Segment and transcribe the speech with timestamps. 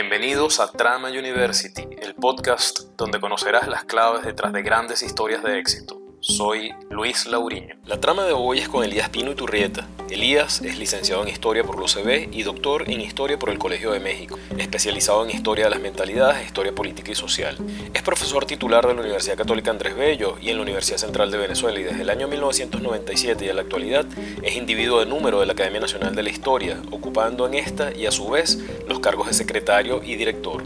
[0.00, 5.58] Bienvenidos a Trama University, el podcast donde conocerás las claves detrás de grandes historias de
[5.58, 6.00] éxito.
[6.20, 7.76] Soy Luis Lauriño.
[7.84, 9.86] La trama de hoy es con Elías Pino y Turrieta.
[10.10, 13.92] Elías es licenciado en Historia por la UCB y doctor en Historia por el Colegio
[13.92, 17.56] de México, especializado en Historia de las Mentalidades, Historia Política y Social.
[17.94, 21.38] Es profesor titular de la Universidad Católica Andrés Bello y en la Universidad Central de
[21.38, 24.06] Venezuela y desde el año 1997 y a la actualidad
[24.42, 28.06] es individuo de número de la Academia Nacional de la Historia, ocupando en esta y
[28.06, 30.62] a su vez los cargos de secretario y director.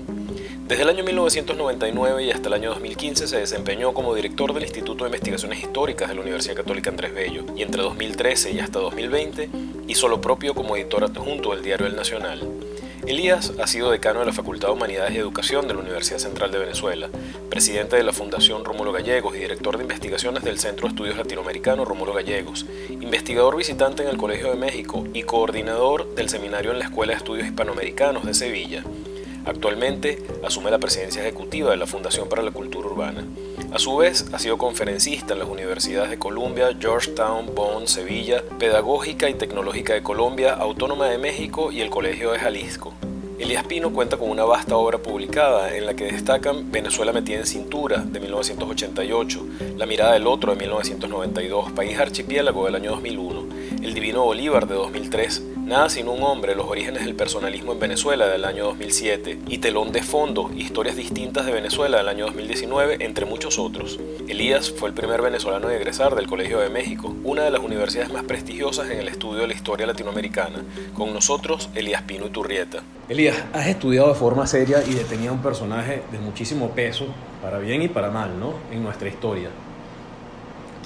[0.68, 5.04] Desde el año 1999 y hasta el año 2015 se desempeñó como director del Instituto
[5.04, 9.50] de Investigaciones Históricas de la Universidad Católica Andrés Bello y entre 2013 y hasta 2020
[9.88, 12.61] hizo lo propio como editor adjunto del diario El Nacional.
[13.06, 16.52] Elías ha sido decano de la Facultad de Humanidades y Educación de la Universidad Central
[16.52, 17.08] de Venezuela,
[17.50, 21.88] presidente de la Fundación Rómulo Gallegos y director de investigaciones del Centro de Estudios Latinoamericanos
[21.88, 26.84] Rómulo Gallegos, investigador visitante en el Colegio de México y coordinador del seminario en la
[26.84, 28.84] Escuela de Estudios Hispanoamericanos de Sevilla.
[29.44, 33.24] Actualmente asume la presidencia ejecutiva de la Fundación para la Cultura Urbana.
[33.72, 39.28] A su vez, ha sido conferencista en las universidades de Columbia, Georgetown, Bonn, Sevilla, Pedagógica
[39.28, 42.94] y Tecnológica de Colombia, Autónoma de México y el Colegio de Jalisco.
[43.42, 47.46] Elías Pino cuenta con una vasta obra publicada en la que destacan Venezuela metida en
[47.46, 49.46] cintura de 1988,
[49.76, 53.46] La mirada del otro de 1992, País archipiélago del año 2001,
[53.82, 58.26] El divino Bolívar de 2003, Nada sin un hombre, los orígenes del personalismo en Venezuela
[58.26, 63.26] del año 2007 y Telón de Fondo, historias distintas de Venezuela del año 2019, entre
[63.26, 64.00] muchos otros.
[64.28, 68.12] Elías fue el primer venezolano en egresar del Colegio de México, una de las universidades
[68.12, 70.64] más prestigiosas en el estudio de la historia latinoamericana.
[70.94, 72.82] Con nosotros, Elías Pino Turrieta.
[73.08, 77.06] Elías, has estudiado de forma seria y detenía un personaje de muchísimo peso,
[77.40, 78.54] para bien y para mal, ¿no?
[78.72, 79.48] En nuestra historia.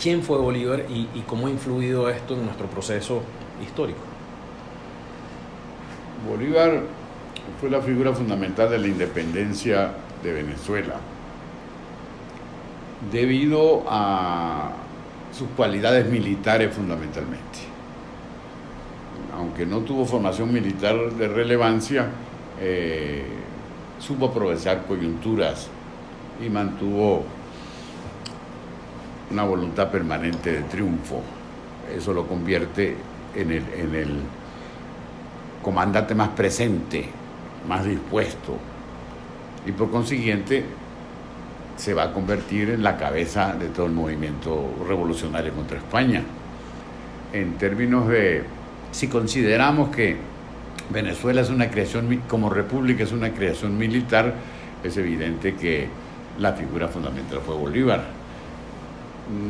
[0.00, 3.22] ¿Quién fue Bolívar y, cómo ha influido esto en nuestro proceso
[3.64, 3.98] histórico?
[6.28, 6.82] Bolívar
[7.60, 10.96] fue la figura fundamental de la independencia de Venezuela,
[13.10, 14.72] debido a
[15.32, 17.60] sus cualidades militares fundamentalmente.
[19.34, 22.08] Aunque no tuvo formación militar de relevancia,
[22.60, 23.24] eh,
[23.98, 25.68] supo aprovechar coyunturas
[26.44, 27.24] y mantuvo
[29.30, 31.22] una voluntad permanente de triunfo.
[31.94, 32.96] Eso lo convierte
[33.34, 34.20] en el,
[35.62, 37.08] comandante más presente,
[37.68, 38.56] más dispuesto,
[39.66, 40.64] y por consiguiente
[41.76, 46.22] se va a convertir en la cabeza de todo el movimiento revolucionario contra España.
[47.32, 48.44] En términos de,
[48.92, 50.16] si consideramos que
[50.90, 54.34] Venezuela es una creación, como república es una creación militar,
[54.84, 55.88] es evidente que
[56.38, 58.15] la figura fundamental fue Bolívar.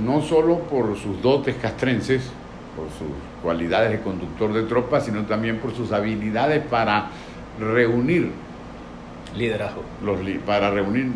[0.04, 2.30] No solo por sus dotes castrenses,
[2.76, 7.08] por sus cualidades de conductor de tropas, sino también por sus habilidades para
[7.58, 8.30] reunir
[9.36, 11.10] liderazgo, los, para reunir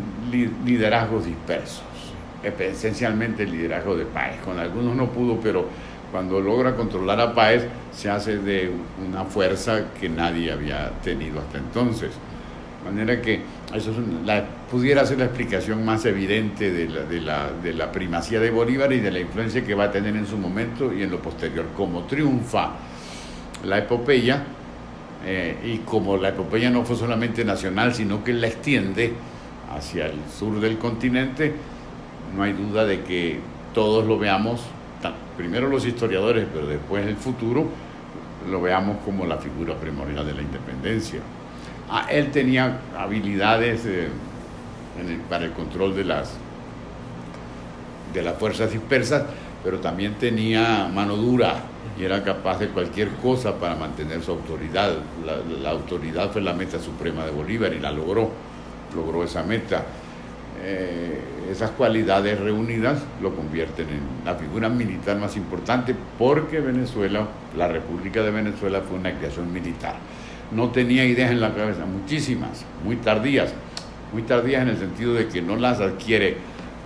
[0.64, 1.82] liderazgos dispersos,
[2.42, 4.40] esencialmente el liderazgo de Páez.
[4.44, 5.66] Con algunos no pudo, pero
[6.10, 8.70] cuando logra controlar a Páez se hace de
[9.08, 12.10] una fuerza que nadie había tenido hasta entonces.
[12.84, 13.40] De manera que
[13.74, 13.92] eso
[14.24, 18.50] la, pudiera ser la explicación más evidente de la, de, la, de la, primacía de
[18.50, 21.20] Bolívar y de la influencia que va a tener en su momento y en lo
[21.20, 21.66] posterior.
[21.76, 22.72] Como triunfa
[23.64, 24.44] la epopeya,
[25.26, 29.12] eh, y como la epopeya no fue solamente nacional, sino que la extiende
[29.76, 31.52] hacia el sur del continente,
[32.34, 33.38] no hay duda de que
[33.74, 34.62] todos lo veamos,
[35.36, 37.66] primero los historiadores, pero después el futuro,
[38.50, 41.20] lo veamos como la figura primordial de la independencia.
[41.92, 44.06] Ah, él tenía habilidades eh,
[45.28, 46.34] para el control de las,
[48.14, 49.24] de las fuerzas dispersas,
[49.64, 51.56] pero también tenía mano dura
[51.98, 54.92] y era capaz de cualquier cosa para mantener su autoridad.
[55.62, 58.30] La, autoridad fue la meta suprema de Bolívar y la logró,
[58.94, 59.84] logró esa meta.
[60.62, 61.18] Eh,
[61.50, 67.26] esas cualidades reunidas lo convierten en la figura militar más importante porque Venezuela,
[67.56, 69.96] la República de Venezuela fue una creación militar
[70.52, 73.52] no tenía ideas en la cabeza, muchísimas, muy tardías,
[74.12, 76.36] muy tardías en el sentido de que no las adquiere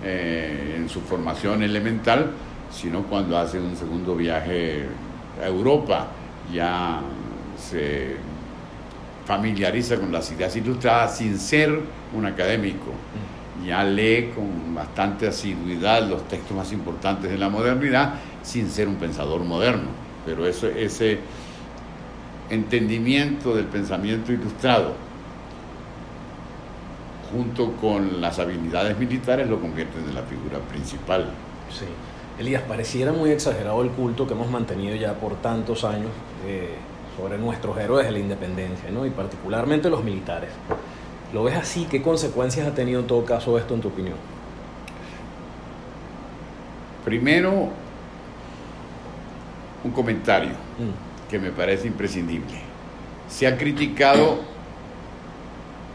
[0.03, 2.31] eh, en su formación elemental,
[2.71, 4.85] sino cuando hace un segundo viaje
[5.41, 6.07] a Europa,
[6.53, 7.01] ya
[7.57, 8.17] se
[9.25, 11.79] familiariza con las ideas ilustradas sin ser
[12.13, 12.91] un académico.
[13.65, 18.95] Ya lee con bastante asiduidad los textos más importantes de la modernidad sin ser un
[18.95, 19.87] pensador moderno.
[20.25, 21.19] Pero eso, ese,
[22.49, 24.93] entendimiento del pensamiento ilustrado
[27.31, 31.25] junto con las habilidades militares lo convierten en la figura principal.
[31.69, 31.85] Sí.
[32.39, 36.09] Elías, pareciera muy exagerado el culto que hemos mantenido ya por tantos años
[37.17, 39.05] sobre nuestros héroes de la independencia, ¿no?
[39.05, 40.49] y particularmente los militares.
[41.33, 41.87] ¿Lo ves así?
[41.89, 44.15] ¿Qué consecuencias ha tenido en todo caso esto en tu opinión?
[47.03, 47.69] Primero,
[49.83, 51.14] un comentario mm.
[51.35, 52.55] Que me parece imprescindible.
[53.27, 54.39] Se ha criticado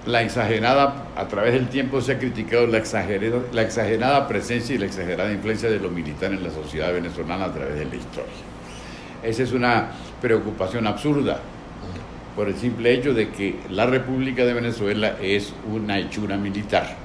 [0.07, 4.79] la exagerada, a través del tiempo se ha criticado la exagerada, la exagerada presencia y
[4.79, 8.33] la exagerada influencia de los militares en la sociedad venezolana a través de la historia.
[9.23, 11.41] Esa es una preocupación absurda
[12.37, 16.97] por el simple hecho de que la República de Venezuela es una hechura militar.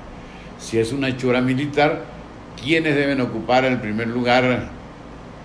[0.60, 2.04] Si es una hechura militar,
[2.62, 4.72] ¿quiénes deben ocupar el primer lugar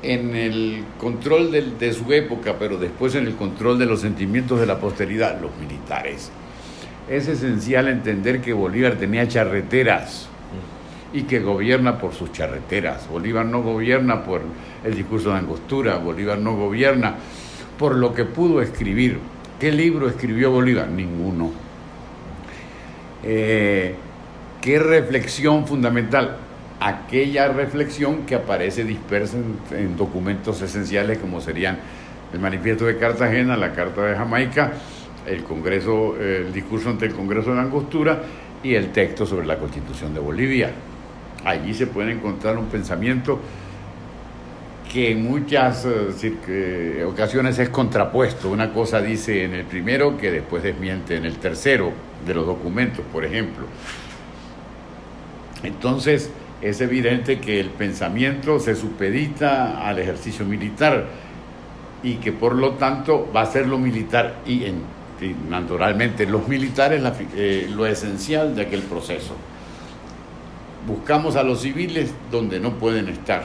[0.03, 4.61] en el control de, de su época, pero después en el control de los sentimientos
[4.61, 5.41] de la posteridad?
[5.41, 6.31] Los militares.
[7.09, 10.29] Es esencial entender que Bolívar tenía charreteras
[11.13, 13.09] y que gobierna por sus charreteras.
[13.09, 14.43] Bolívar no gobierna por
[14.85, 17.17] el discurso de angostura, Bolívar no gobierna
[17.79, 19.19] por lo que pudo escribir.
[19.59, 20.89] ¿Qué libro escribió Bolívar?
[20.89, 21.51] Ninguno.
[23.23, 23.95] Eh,
[24.61, 26.37] ¿Qué reflexión fundamental?
[26.81, 29.37] Aquella reflexión que aparece dispersa
[29.73, 31.79] en, documentos esenciales como serían
[32.33, 34.73] el Manifiesto de Cartagena, la Carta de Jamaica,
[35.27, 38.23] el Congreso, el discurso ante el Congreso de Angostura
[38.63, 40.71] y el texto sobre la Constitución de Bolivia.
[41.45, 43.41] Allí se puede encontrar un pensamiento
[44.93, 48.51] que en muchas eh, ocasiones es contrapuesto.
[48.51, 51.93] Una cosa dice en el primero que después desmiente en el tercero
[52.27, 53.67] de los documentos, por ejemplo.
[55.63, 56.31] Entonces,
[56.63, 61.07] es evidente que el pensamiento se supedita al ejercicio militar
[62.03, 64.65] y que por lo tanto va a ser lo militar y,
[65.51, 67.03] naturalmente los militares
[67.35, 69.35] eh, lo esencial de aquel proceso.
[70.87, 73.43] Buscamos a los civiles donde no pueden estar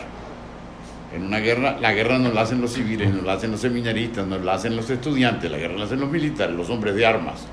[1.14, 4.28] en una guerra, la guerra no la hacen los civiles, no la hacen los seminaristas,
[4.28, 7.46] no la hacen los estudiantes, la guerra la hacen los militares, los hombres de armas.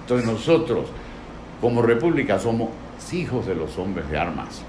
[0.00, 0.86] Entonces nosotros,
[1.60, 2.70] como república, somos
[3.12, 4.62] hijos de los hombres de armas,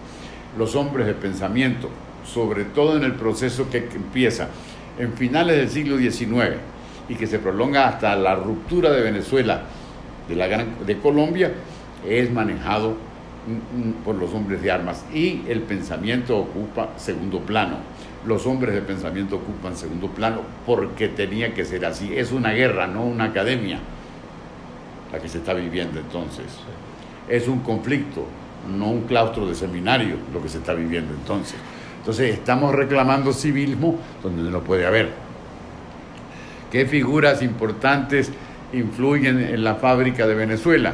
[0.58, 1.90] los hombres de pensamiento,
[2.26, 4.50] sobre todo en el proceso que empieza
[4.98, 6.58] en finales del siglo XIX
[7.08, 9.64] y que se prolonga hasta la ruptura de Venezuela,
[10.28, 11.52] de, la de Colombia,
[12.08, 12.96] es manejado
[13.48, 17.78] mm, mm, por los hombres de armas y el pensamiento ocupa segundo plano
[18.26, 22.12] los hombres de pensamiento ocupan segundo plano porque tenía que ser así.
[22.16, 23.80] Es una guerra, no una academia
[25.12, 26.46] la que se está viviendo entonces.
[27.28, 28.26] Es un conflicto,
[28.68, 31.56] no un claustro de seminario lo que se está viviendo entonces.
[32.00, 35.10] Entonces estamos reclamando civismo donde no puede haber.
[36.72, 38.32] ¿Qué figuras importantes
[38.74, 40.94] influyen en la fábrica de Venezuela?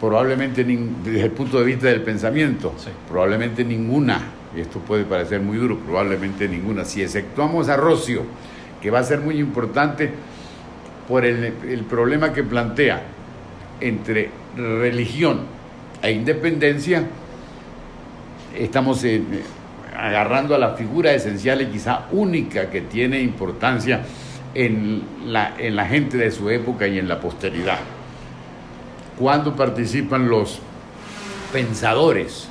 [0.00, 2.74] Probablemente desde el punto de vista del pensamiento,
[3.08, 8.22] probablemente ninguna y esto puede parecer muy duro, probablemente ninguna, si exceptuamos a Rocio,
[8.80, 10.10] que va a ser muy importante
[11.08, 13.02] por el, problema que plantea
[13.80, 15.40] entre religión
[16.02, 17.04] e independencia,
[18.56, 19.22] estamos eh,
[19.96, 24.02] agarrando a la figura esencial y quizá única que tiene importancia
[24.54, 27.78] en la, en la gente de su época y en la posteridad.
[29.18, 30.60] Cuando participan los
[31.52, 32.48] pensadores,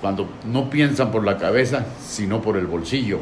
[0.00, 3.20] cuando no piensan por la cabeza, sino por el bolsillo.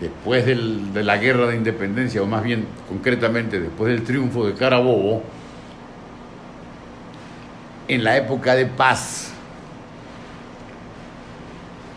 [0.00, 5.22] Después de la guerra de independencia, o más bien concretamente después del triunfo de Carabobo,
[7.88, 9.32] en la época de paz,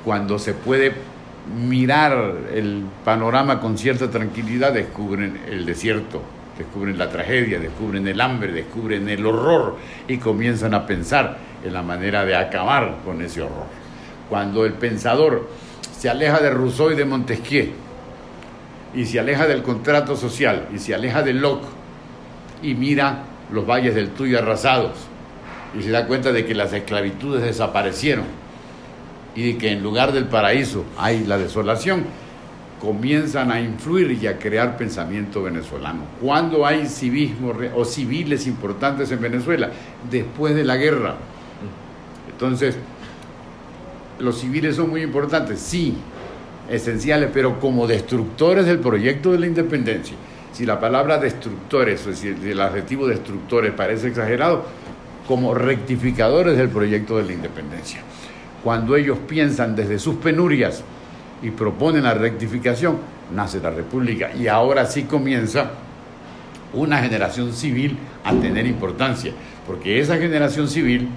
[0.05, 0.93] cuando se puede
[1.55, 6.21] mirar el panorama con cierta tranquilidad, descubren el desierto,
[6.57, 9.77] descubren la tragedia, descubren el hambre, descubren el horror
[10.07, 13.67] y comienzan a pensar en la manera de acabar con ese horror.
[14.29, 15.49] Cuando el pensador
[15.97, 17.71] se aleja de Rousseau y de Montesquieu,
[18.93, 21.67] y se aleja del contrato social, y se aleja de Locke,
[22.61, 25.08] y mira los valles del Tuyo arrasados,
[25.77, 28.25] y se da cuenta de que las esclavitudes desaparecieron,
[29.35, 32.05] y de que en lugar del paraíso hay la desolación,
[32.79, 36.01] comienzan a influir y a crear pensamiento venezolano.
[36.21, 39.69] ¿Cuándo hay civismo o civiles importantes en Venezuela?
[40.09, 41.15] Después de la guerra.
[42.31, 42.77] Entonces,
[44.19, 45.95] los civiles son muy importantes, sí,
[46.69, 50.15] esenciales, pero como destructores del proyecto de la independencia.
[50.53, 54.65] Si la palabra destructores, es decir, el adjetivo destructores parece exagerado,
[55.29, 57.99] como rectificadores del proyecto de la independencia.
[58.63, 60.83] Cuando ellos piensan desde sus penurias
[61.43, 62.97] y proponen la rectificación,
[63.35, 64.31] nace la República.
[64.33, 65.69] Y ahora sí comienza
[66.73, 69.31] una generación civil a tener importancia,
[69.67, 71.09] porque esa generación civil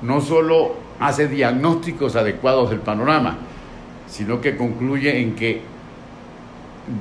[0.00, 3.36] no solo hace diagnósticos adecuados del panorama,
[4.08, 5.60] sino que concluye en que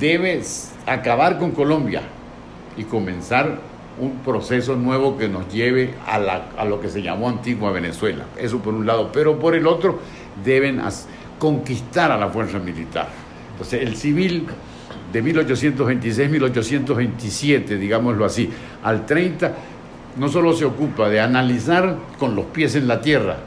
[0.02, 0.42] debe
[0.86, 2.02] acabar con Colombia
[2.76, 6.20] y comenzar un proceso nuevo que nos lleve a,
[6.66, 8.25] lo que se llamó antigua Venezuela.
[8.38, 9.10] Eso por un lado.
[9.12, 10.00] Pero por el otro,
[10.44, 10.82] deben
[11.40, 13.08] conquistar a la fuerza militar.
[13.52, 14.46] Entonces, el civil
[15.12, 18.50] de 1826-1827, digámoslo así,
[18.84, 19.54] al 30,
[20.18, 23.38] no solo se ocupa de analizar con los pies en la tierra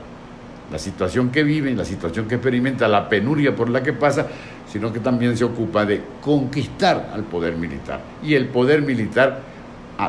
[0.71, 4.26] la situación que vive, la situación que experimenta, la penuria por la que pasa,
[4.71, 8.02] sino que también se ocupa de conquistar al poder militar.
[8.23, 9.40] Y el poder militar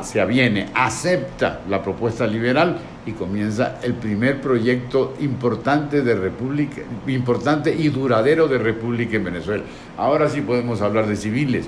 [0.03, 2.77] se aviene, acepta la propuesta liberal
[3.07, 9.63] y comienza el primer proyecto importante de república, importante y duradero de república en Venezuela.
[9.97, 11.67] Ahora sí podemos hablar de civiles.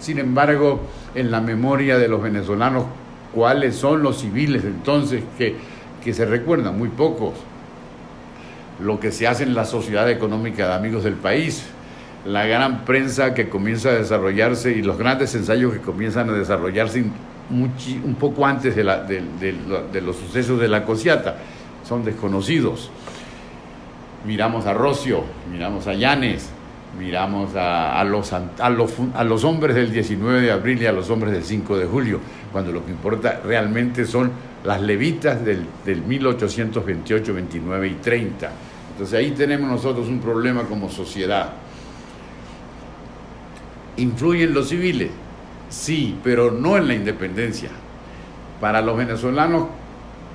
[0.00, 0.80] Sin embargo,
[1.14, 2.84] en la memoria de los venezolanos,
[3.34, 5.56] ¿cuáles son los civiles entonces que,
[6.02, 6.78] que se recuerdan?
[6.78, 7.34] Muy pocos.
[8.80, 11.64] Lo que se hace en la sociedad económica de amigos del país,
[12.24, 17.04] la gran prensa que comienza a desarrollarse y los grandes ensayos que comienzan a desarrollarse
[17.50, 18.84] un poco antes de,
[20.02, 21.36] los sucesos de la Cosiata,
[21.86, 22.90] son desconocidos.
[24.26, 26.50] Miramos a Rocio, miramos a Llanes,
[26.98, 31.44] miramos a, los, a, los, hombres del 19 de abril y a los hombres del
[31.44, 32.20] 5 de julio,
[32.52, 34.30] cuando lo que importa realmente son
[34.64, 38.50] las levitas del, del 1828, 29 y 30.
[38.92, 41.52] Entonces ahí tenemos nosotros un problema como sociedad.
[43.96, 45.10] ¿Influyen los civiles?
[45.68, 47.70] Sí, pero no en la independencia.
[48.60, 49.68] Para los venezolanos,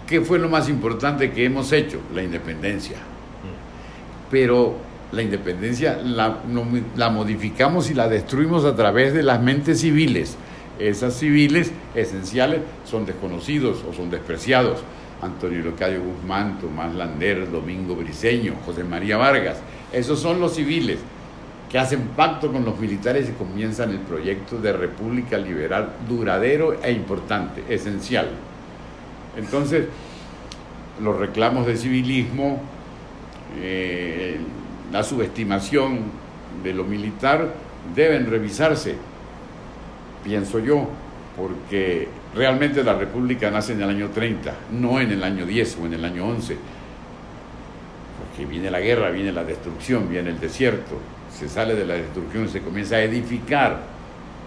[0.08, 2.00] ¿qué fue lo más importante que hemos hecho?
[2.14, 2.98] La independencia.
[4.30, 4.76] Pero
[5.12, 10.38] la independencia la, modificamos y la destruimos a través de las mentes civiles.
[10.80, 14.84] Esas civiles esenciales son desconocidos o son despreciados.
[15.22, 19.58] Antonio Locadio Guzmán, Tomás Lander, Domingo Briceño, José María Vargas.
[19.94, 21.00] Esos son los civiles
[21.74, 26.92] que hacen pacto con los militares y comienzan el proyecto de república liberal duradero e
[26.92, 28.30] importante, esencial.
[29.36, 29.88] Entonces,
[31.02, 32.62] los reclamos de civilismo,
[33.60, 34.38] eh,
[34.92, 36.02] la subestimación
[36.64, 37.56] de lo militar
[37.96, 38.96] deben revisarse,
[40.24, 40.88] pienso yo,
[41.36, 45.88] porque realmente la república nace en el año 30, no en el año 10 o
[45.88, 46.56] en el año 11,
[48.20, 51.00] porque viene la guerra, viene la destrucción, viene el desierto,
[51.38, 53.80] se sale de la destrucción, se comienza a edificar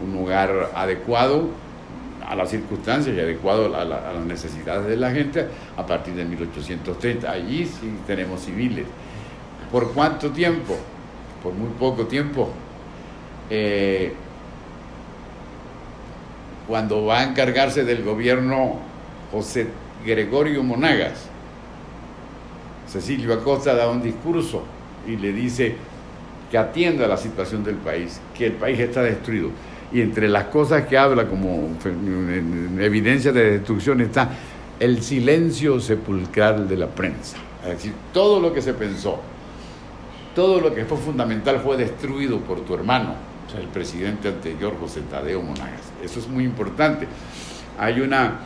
[0.02, 1.48] un lugar adecuado
[2.26, 7.30] a las circunstancias y adecuado a, las necesidades de la gente a partir de 1830.
[7.30, 8.86] Allí sí tenemos civiles.
[9.70, 10.76] ¿Por cuánto tiempo?
[11.42, 12.50] Por muy poco tiempo.
[13.48, 14.12] Eh,
[16.66, 18.80] cuando va a encargarse del gobierno
[19.30, 19.68] José
[20.04, 21.28] Gregorio Monagas,
[22.88, 24.64] Cecilio Acosta da un discurso
[25.06, 25.76] y le dice,
[26.50, 29.50] que atienda la situación del país, que el país está destruido.
[29.92, 31.70] Y entre las cosas que habla como
[32.80, 34.30] evidencia de destrucción está
[34.78, 37.36] el silencio sepulcral de la prensa.
[37.62, 39.20] Es decir, todo lo que se pensó,
[40.34, 43.14] todo lo que fue fundamental fue destruido por tu hermano,
[43.58, 45.92] el presidente anterior, José Tadeo Monagas.
[46.04, 47.06] Eso es muy importante.
[47.78, 48.40] Hay una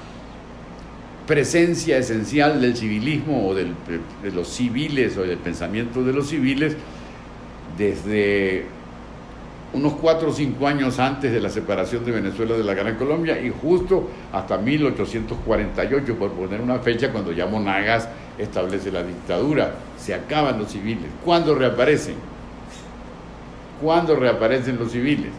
[1.27, 3.73] presencia esencial del civilismo o de
[4.33, 6.77] los civiles o del pensamiento de los civiles
[7.81, 8.67] desde
[9.73, 13.41] unos cuatro o cinco años antes de la separación de Venezuela de la Gran Colombia
[13.41, 18.07] y justo hasta 1848, por poner una fecha, cuando ya Monagas
[18.37, 19.77] establece la dictadura.
[19.97, 21.07] Se acaban los civiles.
[21.25, 22.17] ¿Cuándo reaparecen?
[23.81, 25.31] ¿Cuándo reaparecen los civiles?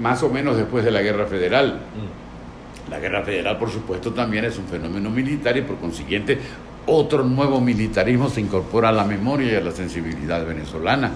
[0.00, 1.74] Más o menos después de la Guerra Federal.
[1.74, 2.90] Mm.
[2.90, 6.38] La Guerra Federal, por supuesto, también es un fenómeno militar y por consiguiente
[6.86, 11.10] otro nuevo militarismo se incorpora a la memoria y a la sensibilidad venezolana.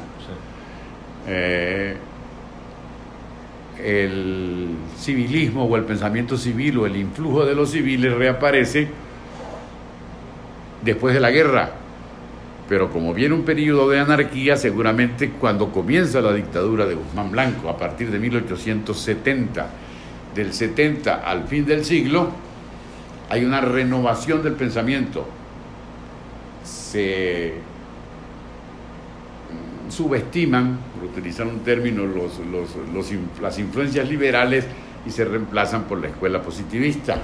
[1.28, 1.96] Eh,
[3.84, 4.68] el
[4.98, 8.88] civilismo o el pensamiento civil o el influjo de los civiles reaparece
[10.82, 11.70] después de la guerra.
[12.68, 17.68] Pero como viene un periodo de anarquía, seguramente cuando comienza la dictadura de Guzmán Blanco,
[17.68, 19.66] a partir de 1870,
[20.34, 22.30] del 70 al fin del siglo,
[23.28, 25.26] hay una renovación del pensamiento,
[29.88, 32.02] subestiman, por utilizar un término,
[33.42, 34.66] las influencias liberales
[35.06, 37.18] y se reemplazan por la escuela positivista.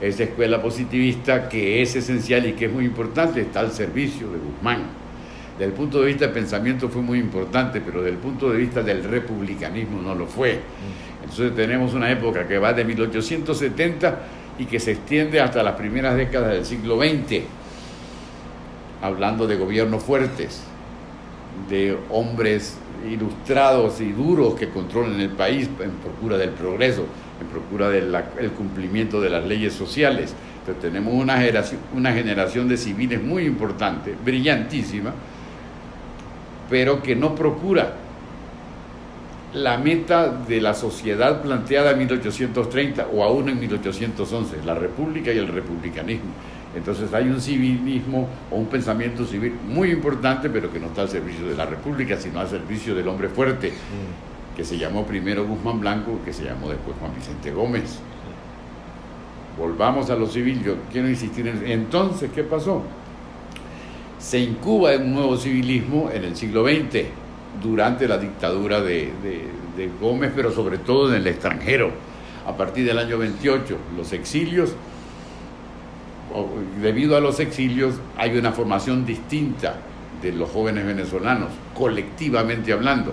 [0.00, 4.38] Esa escuela positivista que es esencial y que es muy importante está al servicio de
[4.38, 4.82] Guzmán.
[5.58, 8.58] Desde el punto de vista del pensamiento fue muy importante, pero desde el punto de
[8.58, 10.60] vista del republicanismo no lo fue.
[11.22, 14.18] Entonces tenemos una época que va de 1870
[14.58, 17.42] y que se extiende hasta las primeras décadas del siglo XX
[19.02, 20.62] hablando de gobiernos fuertes,
[21.68, 22.78] de hombres
[23.10, 27.04] ilustrados y duros que controlan el país en procura del progreso,
[27.40, 30.34] en procura del cumplimiento de las leyes sociales.
[30.60, 35.12] Entonces tenemos una generación, una generación de civiles muy importante, brillantísima,
[36.70, 37.94] pero que no procura
[39.52, 45.38] la meta de la sociedad planteada en 1830 o aún en 1811, la república y
[45.38, 46.30] el republicanismo.
[46.74, 51.08] Entonces hay un civilismo o un pensamiento civil muy importante, pero que no está al
[51.08, 54.56] servicio de la república, sino al servicio del hombre fuerte, mm.
[54.56, 57.98] que se llamó primero Guzmán Blanco, que se llamó después Juan Vicente Gómez.
[59.58, 62.82] Volvamos a lo civil, yo quiero insistir en entonces, ¿qué pasó?
[64.18, 67.04] Se incuba un nuevo civilismo en el siglo XX,
[67.62, 69.12] durante la dictadura de,
[69.76, 71.90] de Gómez, pero sobre todo en el extranjero.
[72.46, 74.74] A partir del año 28, los exilios
[76.80, 79.76] debido a los exilios hay una formación distinta
[80.20, 83.12] de los jóvenes venezolanos, colectivamente hablando.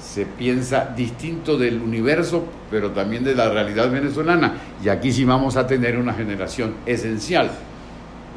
[0.00, 4.54] Se piensa distinto del universo, pero también de la realidad venezolana.
[4.82, 7.50] Y aquí sí vamos a tener una generación esencial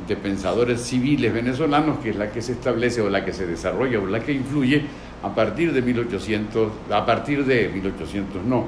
[0.07, 3.99] de pensadores civiles venezolanos, que es la que se establece o la que se desarrolla
[3.99, 4.83] o la que influye
[5.23, 8.65] a partir de 1800, a partir de 1800 no,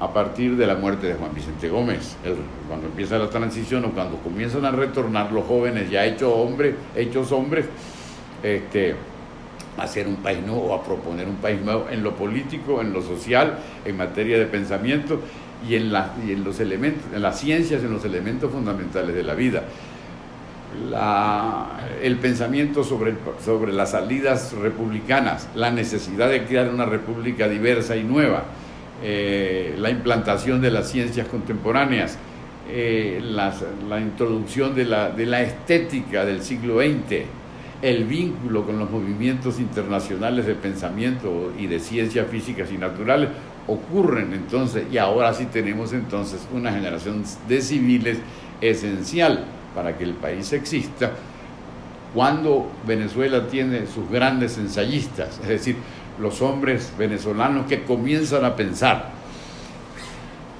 [0.00, 2.16] a partir de la muerte de Juan Vicente Gómez.
[2.66, 7.30] cuando empieza la transición o cuando comienzan a retornar los jóvenes ya hechos hombres, hechos
[7.32, 7.66] hombres,
[8.42, 8.96] este,
[9.76, 13.02] a hacer un país nuevo a proponer un país nuevo en lo político, en lo
[13.02, 15.20] social, en materia de pensamiento
[15.68, 19.22] y en, la, y en los elementos, en las ciencias, en los elementos fundamentales de
[19.22, 19.64] la vida.
[22.02, 23.14] el pensamiento sobre,
[23.44, 28.44] sobre las salidas republicanas, la necesidad de crear una república diversa y nueva,
[29.02, 32.18] eh, la implantación de las ciencias contemporáneas,
[32.68, 37.24] eh, la introducción de la, de la estética del siglo XX,
[37.82, 43.30] el vínculo con los movimientos internacionales de pensamiento y de ciencias físicas y naturales
[43.66, 48.18] ocurren entonces y ahora sí tenemos entonces una generación de civiles
[48.60, 49.44] esencial
[49.74, 51.12] para que el país exista
[52.14, 55.76] cuando Venezuela tiene sus grandes ensayistas, es decir,
[56.20, 59.10] los hombres venezolanos que comienzan a pensar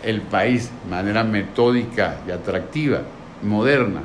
[0.02, 3.02] el país de manera metódica y atractiva,
[3.42, 4.00] moderna,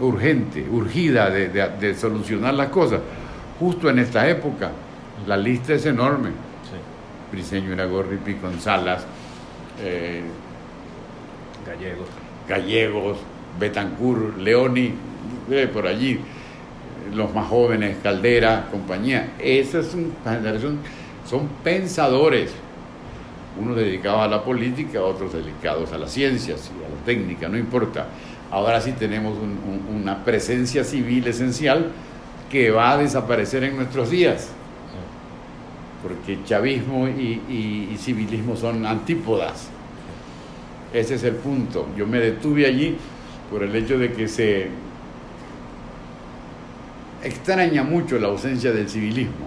[0.00, 3.00] urgente, urgida de, solucionar las cosas.
[3.60, 4.70] Justo en esta época,
[5.26, 6.28] la lista es enorme.
[6.28, 7.32] Sí.
[7.32, 8.18] Briceño Iragorri,
[8.60, 9.04] Salas,
[9.80, 10.22] eh,
[11.66, 12.08] Gallegos.
[12.48, 13.18] Gallegos,
[13.58, 14.92] Betancourt, Leoni,
[15.50, 16.20] eh, por allí
[17.14, 19.34] los más jóvenes, Caldera, compañía.
[19.38, 19.96] Esa es
[21.28, 22.52] son pensadores,
[23.60, 27.58] unos dedicados a la política, otros dedicados a las ciencias y a la técnica, no
[27.58, 28.06] importa.
[28.50, 29.36] Ahora sí tenemos
[29.94, 31.92] una presencia civil esencial
[32.50, 34.48] que va a desaparecer en nuestros días,
[36.02, 39.68] porque chavismo y civilismo son antípodas.
[40.94, 41.88] Ese es el punto.
[41.96, 42.96] Yo me detuve allí
[43.50, 44.68] por el hecho de que se
[47.22, 49.46] extraña mucho la ausencia del civilismo.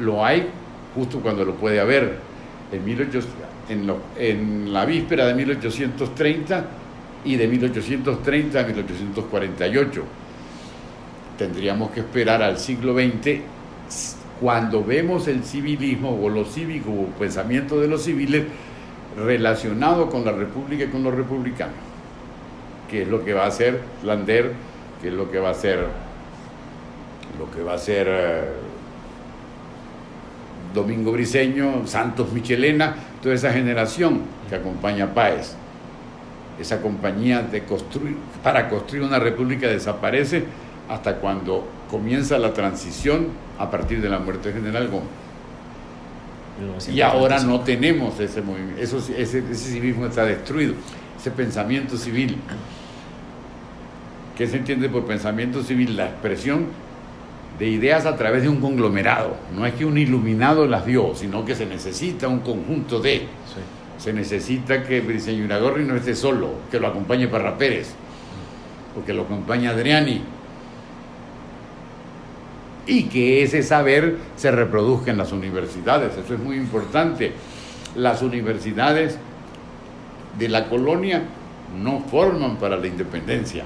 [0.00, 0.48] Lo hay
[0.94, 2.26] justo cuando lo puede haber.
[2.72, 6.64] En, la víspera de 1830
[7.24, 10.02] y de 1830 a 1848.
[11.38, 13.40] Tendríamos que esperar al siglo XX
[14.40, 18.44] cuando vemos el civilismo o lo cívico o pensamiento de los civiles
[19.16, 21.74] relacionado con la República y con los republicanos,
[22.90, 24.52] que es lo que va a hacer Lander
[25.00, 25.86] que es lo que va a ser
[27.38, 28.44] lo que va a ser eh,
[30.74, 35.54] Domingo Briseño, Santos Michelena, toda esa generación que acompaña a Páez.
[36.60, 40.44] Esa compañía de construir, para construir una república desaparece
[40.88, 43.28] hasta cuando comienza la transición
[43.58, 45.08] a partir de la muerte de General Gómez.
[46.90, 50.72] Y ahora no tenemos ese movimiento, ese, ese civismo está destruido,
[51.18, 52.38] ese pensamiento civil
[54.36, 55.96] ¿Qué se entiende por pensamiento civil?
[55.96, 56.66] La expresión
[57.58, 59.34] de ideas a través de un conglomerado.
[59.56, 63.22] No es que un iluminado las dio, sino que se necesita un conjunto de.
[63.96, 67.94] Se necesita que Briceño Iragorri no esté solo, que lo acompañe Parra Pérez,
[69.00, 70.20] o que lo acompañe Adriani.
[72.86, 76.12] Y que ese saber se reproduzca en las universidades.
[76.12, 77.32] Eso es muy importante.
[77.94, 79.16] Las universidades
[80.38, 81.22] de la colonia
[81.82, 83.64] no forman para la independencia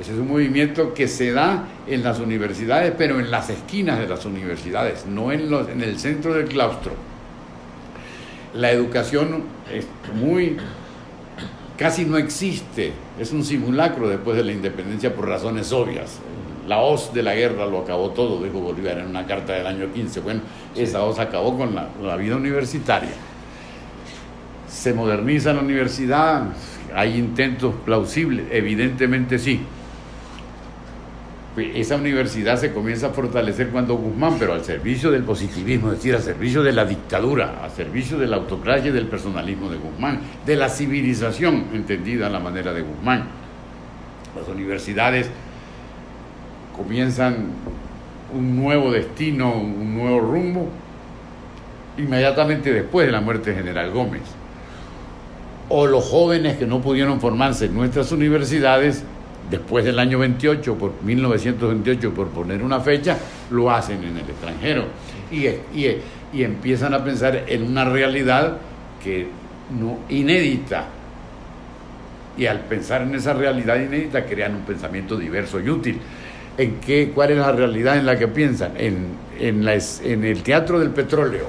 [0.00, 4.06] ese es un movimiento que se da en las universidades, pero en las esquinas de
[4.06, 6.92] las universidades, no en, los, en el centro del claustro.
[8.54, 10.56] La educación es muy,
[11.76, 16.20] casi no existe, es un simulacro después de la independencia por razones obvias.
[16.68, 19.92] la hoz de la guerra lo acabó todo, dijo Bolívar en una carta del año
[19.92, 20.20] 15.
[20.20, 20.42] Bueno,
[20.76, 23.10] esa hoz acabó con la, la vida universitaria.
[24.68, 26.44] ¿Se moderniza la universidad?
[26.94, 28.46] ¿Hay intentos plausibles?
[28.52, 29.60] Evidentemente sí
[31.60, 36.14] esa universidad se comienza a fortalecer cuando Guzmán, pero al servicio del positivismo, es decir,
[36.14, 40.20] al servicio de la dictadura, al servicio de la autocracia y del personalismo de Guzmán,
[40.44, 43.24] de la civilización entendida a la manera de Guzmán.
[44.38, 45.30] Las universidades
[46.76, 47.46] comienzan
[48.34, 50.68] un nuevo destino, un nuevo rumbo,
[51.96, 54.22] inmediatamente después de la muerte de General Gómez.
[55.68, 59.04] O los jóvenes que no pudieron formarse en nuestras universidades
[59.50, 63.18] después del año 28, por 1928, por poner una fecha,
[63.50, 64.84] lo hacen en el extranjero.
[65.30, 65.46] Y,
[65.78, 68.58] y, empiezan a pensar en una realidad
[69.02, 69.28] que
[69.78, 70.86] no inédita.
[72.36, 75.98] Y al pensar en esa realidad inédita crean un pensamiento diverso y útil.
[76.56, 78.72] ¿En qué, ¿Cuál es la realidad en la que piensan?
[78.76, 79.06] En,
[79.38, 81.46] en, la, en el teatro del petróleo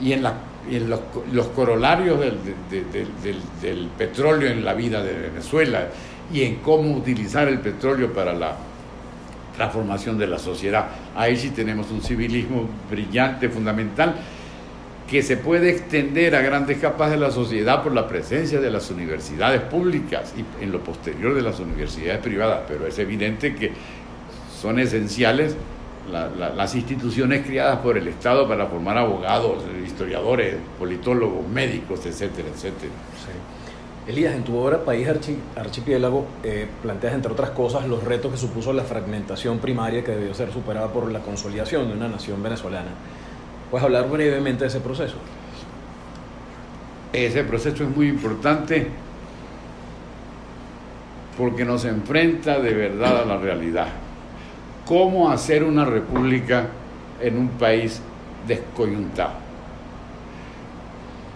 [0.00, 0.34] y en, la,
[0.70, 1.00] en los,
[1.32, 2.38] los, corolarios del,
[2.70, 5.88] del, del petróleo en la vida de Venezuela
[6.32, 8.56] y en cómo utilizar el petróleo para la
[9.56, 10.86] transformación de la sociedad.
[11.16, 14.14] Ahí sí tenemos un civilismo brillante, fundamental,
[15.10, 18.90] que se puede extender a grandes capas de la sociedad por la presencia de las
[18.90, 23.72] universidades públicas y en lo posterior de las universidades privadas, pero es evidente que
[24.60, 25.56] son esenciales
[26.56, 32.92] las instituciones creadas por el Estado para formar abogados, historiadores, politólogos, médicos, etcétera, etcétera.
[34.08, 35.06] Elías, en tu obra País
[35.54, 40.32] Archipiélago eh, planteas, entre otras cosas, los retos que supuso la fragmentación primaria que debió
[40.32, 42.88] ser superada por la consolidación de una nación venezolana.
[43.70, 45.16] ¿Puedes hablar brevemente de ese proceso?
[47.12, 48.88] Ese proceso es muy importante
[51.36, 53.88] porque nos enfrenta de verdad a la realidad.
[54.86, 56.68] ¿Cómo hacer una república
[57.20, 58.00] en un país
[58.46, 59.47] descoyuntado?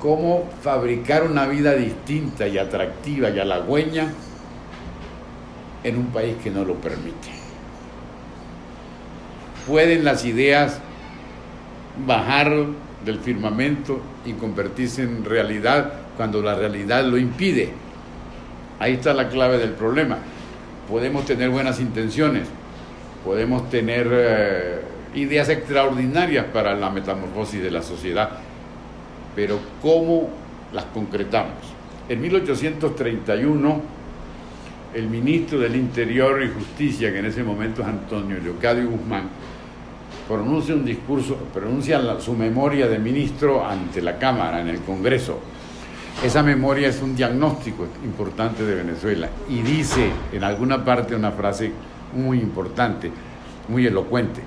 [0.03, 4.09] Cómo fabricar una vida distinta y atractiva y halagüeña
[5.85, 7.29] en un país que no lo permite.
[9.65, 10.81] Pueden las ideas
[12.05, 12.53] bajar
[13.05, 17.71] del firmamento y convertirse en realidad cuando la realidad lo impide.
[18.81, 20.19] Ahí está la clave del problema.
[20.89, 22.49] Podemos tener buenas intenciones,
[23.25, 24.81] podemos tener eh,
[25.15, 28.31] ideas extraordinarias para la metamorfosis de la sociedad,
[29.35, 30.29] pero ¿cómo
[30.73, 31.55] las concretamos?
[32.09, 33.81] En 1831,
[34.95, 39.29] el ministro del Interior y Justicia, que en ese momento es Antonio Leocadio Guzmán,
[40.29, 45.39] pronuncia un discurso, pronuncia su memoria de ministro ante la Cámara, en el Congreso.
[46.25, 51.73] Esa memoria es un diagnóstico importante de Venezuela y dice en alguna parte una frase
[52.15, 53.11] muy importante,
[53.69, 54.43] muy elocuente,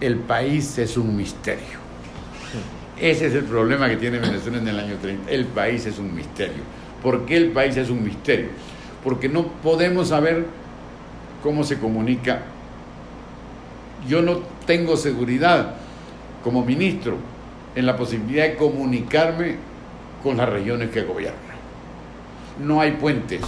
[0.00, 1.79] el país es un misterio.
[3.00, 5.30] Ese es el problema que tiene Venezuela en el año 30.
[5.30, 6.62] El país es un misterio.
[7.02, 8.48] ¿Por qué el país es un misterio?
[9.02, 10.44] Porque no podemos saber
[11.42, 12.42] cómo se comunica.
[14.06, 15.76] Yo no tengo seguridad
[16.44, 17.16] como ministro
[17.74, 19.56] en la posibilidad de comunicarme
[20.22, 21.38] con las regiones que gobierno.
[22.62, 23.40] No hay puentes.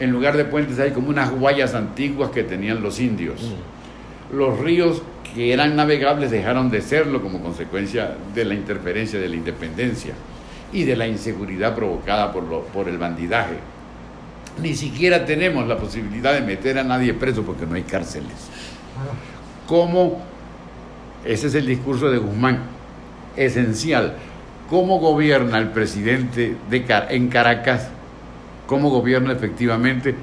[0.00, 3.42] En lugar de puentes hay como unas guayas antiguas que tenían los indios.
[3.42, 4.36] Mm.
[4.36, 5.02] Los ríos
[5.36, 10.14] que eran navegables dejaron de serlo como consecuencia de la interferencia de la independencia
[10.72, 13.56] y de la inseguridad provocada por, lo, por el bandidaje.
[14.62, 18.32] Ni siquiera tenemos la posibilidad de meter a nadie preso porque no hay cárceles.
[19.66, 20.22] ¿Cómo?
[21.22, 22.60] Ese es el discurso de Guzmán,
[23.36, 24.14] esencial.
[24.70, 27.90] ¿Cómo gobierna el presidente de en Caracas?
[28.66, 30.14] ¿Cómo gobierna efectivamente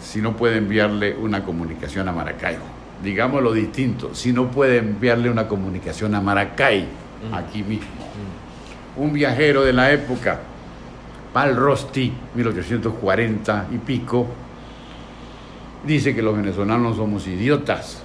[0.00, 2.77] si no puede enviarle una comunicación a Maracaibo?
[3.02, 6.82] Digámoslo distinto, si no puede enviarle una comunicación a Maracay,
[7.30, 7.34] mm.
[7.34, 7.86] aquí mismo.
[8.96, 9.02] Mm.
[9.02, 10.40] Un viajero de la época,
[11.32, 14.26] Pal Rosti, 1840 y pico,
[15.86, 18.02] dice que los venezolanos somos idiotas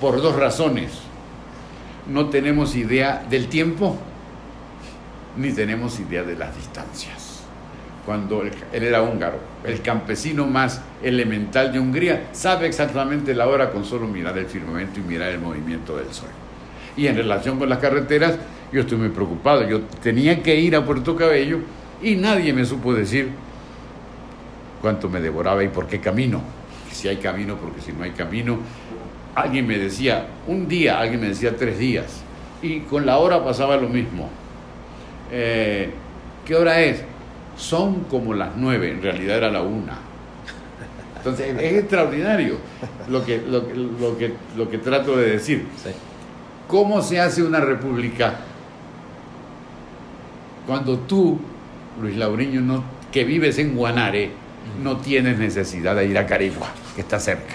[0.00, 0.92] por dos razones.
[2.06, 3.98] No tenemos idea del tiempo,
[5.36, 7.27] ni tenemos idea de las distancias
[8.08, 9.38] cuando él, era húngaro.
[9.62, 14.98] El campesino más elemental de Hungría sabe exactamente la hora con solo mirar el firmamento
[14.98, 16.30] y mirar el movimiento del sol.
[16.96, 18.38] Y en relación con las carreteras,
[18.72, 19.68] yo estoy muy preocupado.
[19.68, 21.58] Yo tenía que ir a Puerto Cabello
[22.02, 23.28] y nadie me supo decir
[24.80, 26.40] cuánto me devoraba y por qué camino.
[26.90, 28.56] Si hay camino, porque si no hay camino.
[29.34, 32.22] Alguien me decía un día, alguien me decía tres días.
[32.62, 34.30] Y con la hora pasaba lo mismo.
[35.30, 35.90] Eh,
[36.46, 37.04] ¿Qué hora es?
[37.58, 39.98] Son como las nueve, en realidad era la una.
[41.16, 42.56] Entonces es extraordinario
[43.10, 45.66] lo que, lo, que, lo que trato de decir.
[46.68, 48.36] ¿Cómo se hace una república
[50.66, 51.38] cuando tú,
[52.00, 54.30] Luis Lauriño, no, que vives en Guanare,
[54.82, 57.54] no tienes necesidad de ir a Carigua, que está cerca?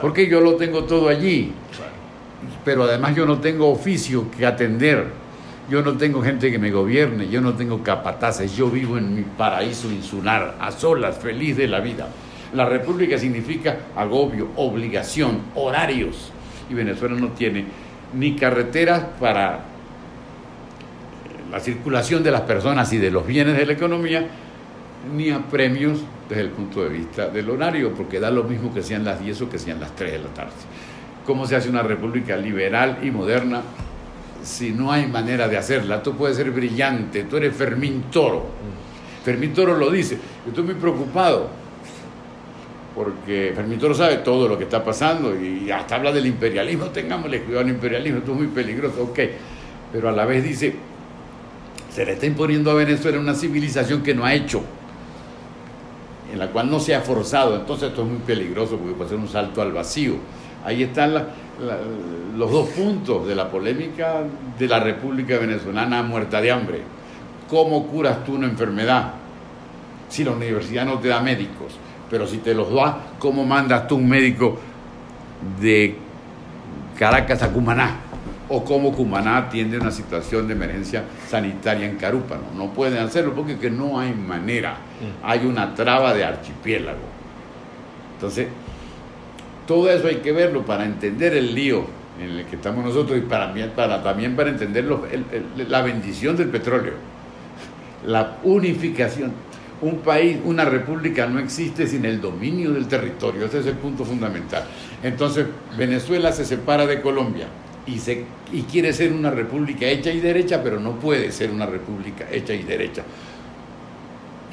[0.00, 1.52] Porque yo lo tengo todo allí.
[2.64, 5.06] Pero además yo no tengo oficio que atender.
[5.68, 9.22] Yo no tengo gente que me gobierne, yo no tengo capataces, yo vivo en mi
[9.22, 12.08] paraíso insular, a solas, feliz de la vida.
[12.54, 16.32] La república significa agobio, obligación, horarios.
[16.70, 17.66] Y Venezuela no tiene
[18.14, 19.60] ni carreteras para
[21.50, 24.26] la circulación de las personas y de los bienes de la economía,
[25.14, 26.00] ni a premios
[26.30, 29.42] desde el punto de vista del horario, porque da lo mismo que sean las 10
[29.42, 30.52] o que sean las 3 de la tarde.
[31.26, 33.60] ¿Cómo se hace una república liberal y moderna
[34.48, 36.02] si no hay manera de hacerla?
[36.02, 38.46] Tú puedes ser brillante, tú eres Fermín Toro.
[39.24, 41.48] Fermín Toro lo dice, yo estoy muy preocupado
[42.94, 47.42] porque Fermín Toro sabe todo lo que está pasando y hasta habla del imperialismo, tengámosle
[47.42, 49.18] cuidado al imperialismo, esto es muy peligroso, ok,
[49.92, 50.74] pero a la vez dice,
[51.94, 54.62] se le está imponiendo a Venezuela una civilización que no ha hecho
[56.32, 57.56] en la cual no se ha forzado.
[57.56, 60.14] Entonces esto es muy peligroso porque puede ser un salto al vacío.
[60.64, 61.14] Ahí están
[62.36, 64.22] los dos puntos de la polémica
[64.58, 66.82] de la República Venezolana muerta de hambre.
[67.48, 69.14] ¿Cómo curas tú una enfermedad
[70.08, 71.76] si la universidad no te da médicos?
[72.10, 74.58] Pero si te los da, ¿cómo mandas tú un médico
[75.60, 75.96] de
[76.98, 78.08] Caracas a Cumaná?
[78.48, 82.44] o cómo Cumaná atiende una situación de emergencia sanitaria en Carúpano.
[82.56, 84.72] No pueden hacerlo porque no hay manera.
[84.72, 85.26] Mm.
[85.26, 86.98] Hay una traba de archipiélago.
[88.14, 88.48] Entonces,
[89.68, 91.84] todo eso hay que verlo para entender el lío
[92.18, 94.86] en el que estamos nosotros y para, para también para entender
[95.68, 96.94] la bendición del petróleo,
[98.06, 99.30] la unificación.
[99.80, 104.04] Un país, una república no existe sin el dominio del territorio, ese es el punto
[104.04, 104.64] fundamental.
[105.04, 107.46] Entonces, Venezuela se separa de Colombia,
[107.86, 111.66] y, se, y quiere ser una república hecha y derecha, pero no puede ser una
[111.66, 113.02] república hecha y derecha.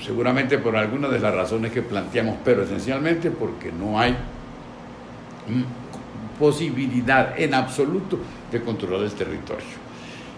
[0.05, 4.15] Seguramente por algunas de las razones que planteamos, pero esencialmente porque no hay
[6.39, 8.19] posibilidad en absoluto
[8.51, 9.85] de controlar el territorio.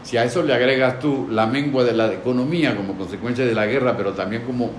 [0.03, 3.65] Si a eso le agregas tú la mengua de la economía como consecuencia de la
[3.65, 4.71] guerra, pero también como,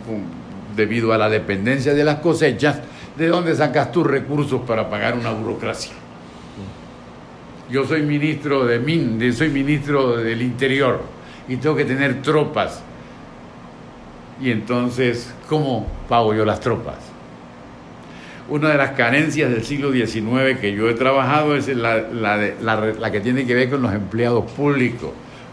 [0.75, 2.81] debido a la dependencia de las cosechas,
[3.17, 5.93] ¿de dónde sacas tus recursos para pagar una burocracia?
[7.71, 11.03] yo soy ministro de MIN, soy ministro del Interior
[11.49, 12.83] y tengo que tener tropas.
[14.41, 17.08] Y entonces, ¿cómo pago yo las tropas?
[18.49, 23.21] Una de las carencias del siglo XIX que yo he trabajado es la, la, que
[23.21, 25.11] tiene que ver con los empleados públicos.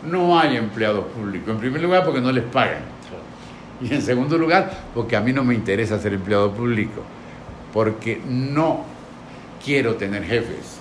[0.10, 1.50] No hay empleados públicos.
[1.50, 2.84] En primer lugar, porque no les pagan.
[3.82, 7.04] Y en segundo lugar, porque a mí no me interesa ser empleado público.
[7.74, 8.86] Porque no
[9.64, 10.80] quiero tener jefes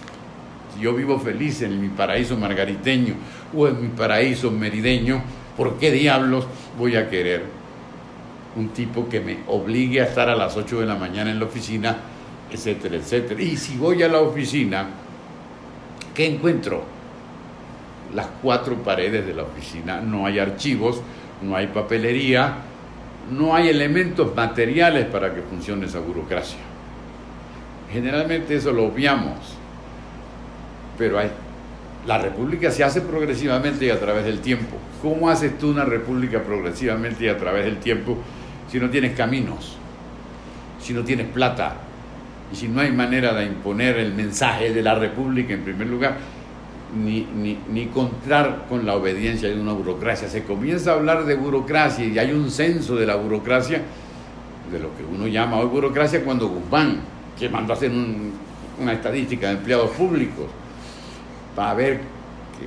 [0.80, 3.14] yo vivo feliz en mi paraíso margariteño
[3.54, 5.22] o en mi paraíso merideño,
[5.56, 6.46] ¿por qué diablos
[6.78, 7.44] voy a querer
[8.56, 11.46] un tipo que me obligue a estar a las 8 de la mañana en la
[11.46, 11.96] oficina,
[12.50, 13.40] etcétera, etcétera?
[13.42, 14.86] Y si voy a la oficina,
[16.14, 16.84] ¿qué encuentro?
[18.14, 21.00] Las cuatro paredes de la oficina, no hay archivos,
[21.42, 22.58] no hay papelería,
[23.30, 26.58] no hay elementos materiales para que funcione esa burocracia.
[27.92, 29.54] Generalmente eso lo obviamos
[30.98, 31.30] pero hay,
[32.06, 34.76] la república se hace progresivamente y a través del tiempo.
[35.02, 38.18] ¿Cómo haces tú una república progresivamente y a través del tiempo
[38.70, 39.76] si no tienes caminos,
[40.80, 41.76] si no tienes plata
[42.52, 46.16] y si no hay manera de imponer el mensaje de la república en primer lugar?
[46.94, 50.28] Ni, ni, ni, contar con la obediencia de una burocracia.
[50.28, 53.82] Se comienza a hablar de burocracia y hay un censo de la burocracia,
[54.70, 57.00] de lo que uno llama hoy burocracia, cuando Guzmán,
[57.36, 60.46] que mandó a hacer una estadística de empleados públicos,
[61.56, 62.00] para ver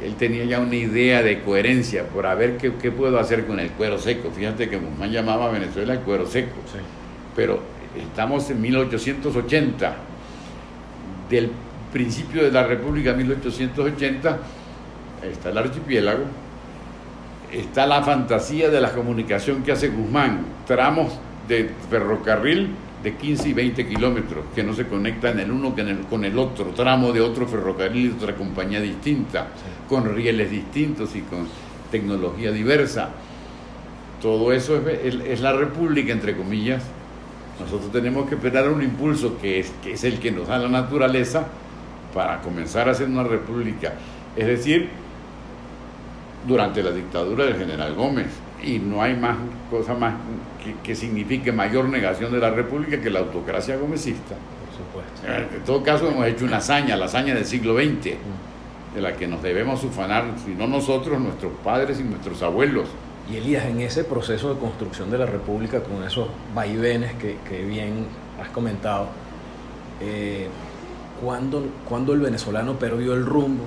[0.04, 3.72] él tenía ya una idea de coherencia, por a ver qué, puedo hacer con el
[3.72, 4.32] cuero seco.
[4.32, 6.56] Fíjate que Guzmán llamaba a Venezuela el cuero seco.
[7.36, 7.62] Pero
[7.96, 9.96] estamos en 1880,
[11.30, 11.52] del
[11.92, 14.38] principio de la República 1880,
[15.24, 16.26] está el archipiélago,
[17.52, 21.14] está la fantasía de la comunicación que hace Guzmán, tramos
[21.48, 22.70] de ferrocarril
[23.04, 25.76] de 15 y 20 kilómetros que no se conectan el uno
[26.10, 29.48] con el otro, tramo de otro ferrocarril de otra compañía distinta,
[29.88, 31.48] con rieles distintos y con
[31.92, 33.10] tecnología diversa.
[34.22, 36.84] Todo eso es, la república, entre comillas.
[37.60, 40.70] Nosotros tenemos que esperar un impulso que es, que es el que nos da la
[40.70, 41.46] naturaleza
[42.14, 43.94] para comenzar a hacer una república.
[44.36, 44.90] Es decir,
[46.48, 48.28] durante la dictadura del general Gómez,
[48.64, 49.38] y no hay más
[49.70, 50.16] cosa más
[50.84, 54.36] que, signifique mayor negación de la República que la autocracia gomecista.
[54.36, 55.56] Por supuesto.
[55.56, 58.96] En todo caso hemos hecho una hazaña, la hazaña del siglo XX, mm.
[58.96, 62.88] de la que nos debemos ufanar, si no nosotros, nuestros padres y nuestros abuelos.
[63.32, 67.64] Y Elías, en ese proceso de construcción de la República, con esos vaivenes que, que
[67.64, 68.06] bien
[68.42, 69.10] has comentado,
[70.02, 70.48] eh,
[71.22, 73.64] ¿cuándo, el venezolano perdió el rumbo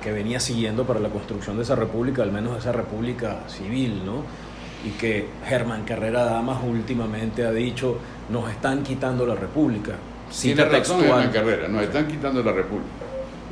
[0.00, 4.22] que venía siguiendo para la construcción de esa república, al menos esa república civil, ¿no?
[4.84, 7.98] Y que Germán Carrera Damas últimamente ha dicho,
[8.30, 9.92] nos están quitando la república.
[10.40, 12.88] Tiene razón Germán Carrera, nos están quitando la república.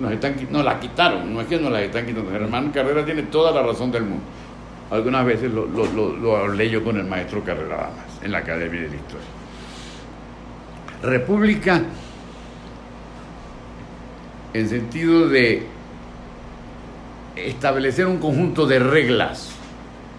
[0.00, 2.30] Nos, están, nos la quitaron, no es que nos la están quitando.
[2.30, 4.24] Germán Carrera tiene toda la razón del mundo.
[4.90, 8.80] Algunas veces lo, lo, lo, hablé yo con el maestro Carrera Damas en la Academia
[8.82, 9.26] de la Historia.
[11.02, 11.82] República
[14.54, 15.66] en sentido de
[17.46, 19.50] establecer un conjunto de reglas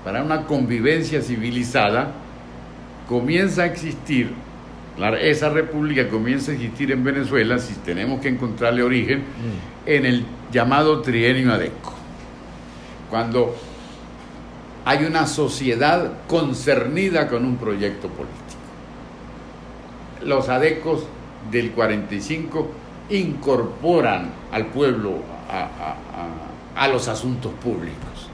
[0.04, 2.12] para una convivencia civilizada,
[3.08, 4.32] comienza a existir,
[5.22, 9.90] esa república comienza a existir en Venezuela, si tenemos que encontrarle origen, mm.
[9.90, 11.94] en el llamado trienio adeco,
[13.10, 13.56] cuando
[14.86, 18.36] hay una sociedad concernida con un proyecto político.
[20.24, 21.04] Los adecos
[21.52, 22.72] del 45
[23.10, 25.18] incorporan al pueblo
[25.50, 25.96] a,
[26.88, 28.30] los asuntos públicos.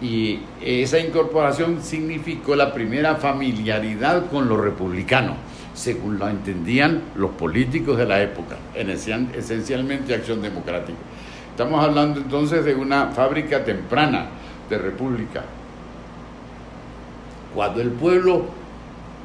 [0.00, 5.34] Y esa incorporación significó la primera familiaridad con lo republicano,
[5.74, 10.98] según lo entendían los políticos de la época, en esencialmente acción democrática.
[11.50, 14.26] Estamos hablando entonces de una fábrica temprana
[14.68, 15.44] de república.
[17.54, 18.44] Cuando el pueblo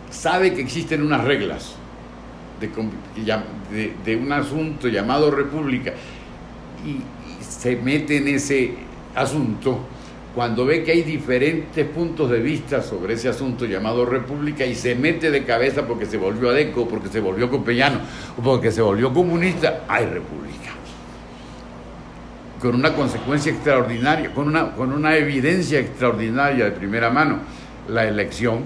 [0.10, 1.76] sabe que existen unas reglas,
[2.62, 5.94] de, un asunto llamado república
[6.86, 7.02] y,
[7.60, 8.74] se mete en ese
[9.14, 9.80] asunto
[10.34, 14.96] cuando ve que hay diferentes puntos de vista sobre ese asunto llamado república y se
[14.96, 18.00] mete de cabeza porque se volvió adeco, porque se volvió copellano
[18.38, 20.72] o porque se volvió comunista, hay república.
[22.62, 27.40] Con una consecuencia extraordinaria, con una, con una evidencia extraordinaria de primera mano,
[27.90, 28.60] la elección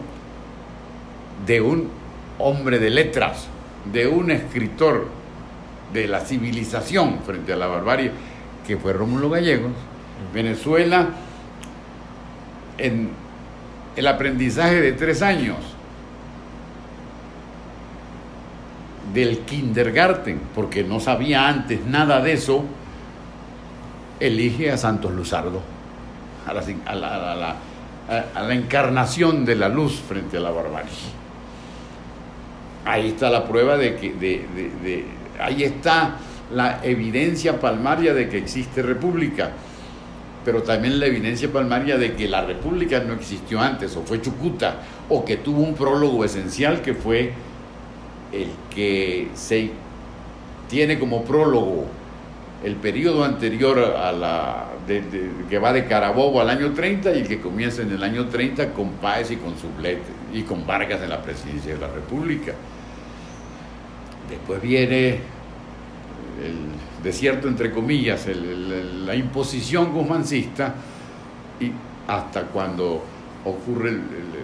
[1.48, 1.90] de un
[2.38, 3.48] hombre de letras,
[3.92, 5.08] de un escritor
[5.94, 8.12] de la civilización frente a la barbarie,
[8.66, 9.72] que fue Rómulo Gallegos.
[10.34, 11.10] Venezuela,
[12.78, 13.10] en
[13.96, 15.58] el aprendizaje de tres años
[19.14, 22.66] del kindergarten, porque no sabía antes nada de eso,
[24.20, 25.62] elige a Santos Luzardo,
[26.46, 30.92] a la, encarnación de la luz frente a la barbarie
[32.86, 35.06] ahí está la prueba de que,
[35.40, 36.16] ahí está
[36.54, 39.52] la evidencia palmaria de que existe república,
[40.44, 44.76] pero también la evidencia palmaria de que la república no existió antes, o fue Chucuta,
[45.10, 47.34] o que tuvo un prólogo esencial que fue
[48.32, 49.72] el que se
[50.70, 51.86] tiene como prólogo
[52.64, 54.66] el periodo anterior a la
[55.50, 58.72] que va de Carabobo al año 30 y el que comienza en el año 30
[58.74, 62.54] con Páez y con Sublete y con Vargas en la presidencia de la República.
[64.30, 65.20] Después viene
[66.44, 70.76] el desierto, entre comillas, la imposición guzmancista
[71.60, 71.72] y
[72.08, 73.04] hasta cuando
[73.46, 73.98] ocurre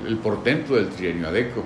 [0.07, 1.63] el, portento del trienio adeco.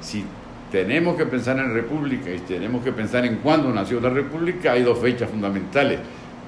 [0.00, 0.24] Si
[0.70, 4.82] tenemos que pensar en república y tenemos que pensar en cuándo nació la república, hay
[4.82, 6.00] dos fechas fundamentales,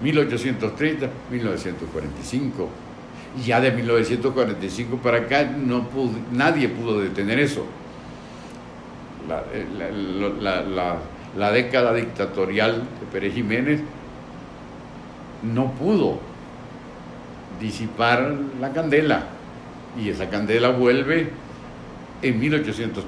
[0.02, 2.68] 1830, 1945.
[3.38, 5.86] Y ya de 1945 para acá no
[6.32, 7.66] nadie pudo detener eso
[9.28, 10.98] la,
[11.36, 13.80] década dictatorial de Pérez Jiménez
[15.42, 16.18] no pudo
[17.60, 19.24] disipar la candela
[20.00, 21.30] y esa candela vuelve
[22.20, 23.04] en 1800,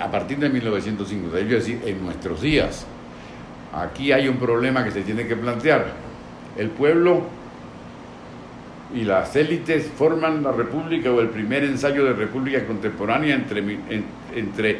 [0.00, 2.86] a partir de 1950, es decir, en nuestros días.
[3.72, 5.86] Aquí hay un problema que se tiene que plantear.
[6.56, 7.24] El pueblo
[8.94, 13.78] y las élites forman la república o el primer ensayo de república contemporánea entre,
[14.34, 14.78] entre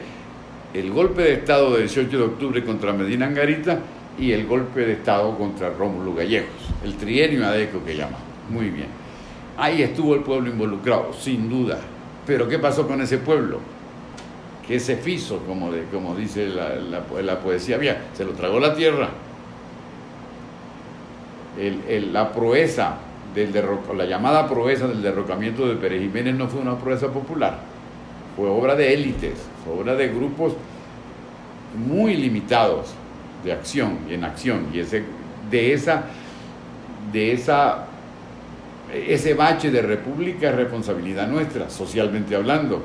[0.74, 3.78] el golpe de Estado del 18 de octubre contra Medina Angarita
[4.18, 6.48] y el golpe de Estado contra Rómulo Gallegos,
[6.84, 8.18] el trienio ADECO que llama.
[8.50, 8.88] Muy bien.
[9.56, 11.78] Ahí estuvo el pueblo involucrado, sin duda.
[12.26, 13.60] Pero ¿qué pasó con ese pueblo?
[14.66, 15.84] Que ese fiso, como, de,
[16.18, 17.78] dice la, poesía
[18.12, 19.10] se lo tragó la tierra.
[22.12, 22.96] la proeza
[23.32, 23.52] del
[23.96, 27.58] la llamada proeza del derrocamiento de Pérez Jiménez no fue una proeza popular,
[28.36, 29.34] fue obra de élites,
[29.70, 30.54] obra de grupos
[31.88, 32.94] muy limitados
[33.44, 35.04] de acción y en acción, y ese,
[35.50, 36.04] de esa,
[37.12, 37.86] de esa
[38.94, 42.82] ese bache de república es responsabilidad nuestra, socialmente hablando.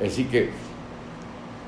[0.00, 0.48] Decir que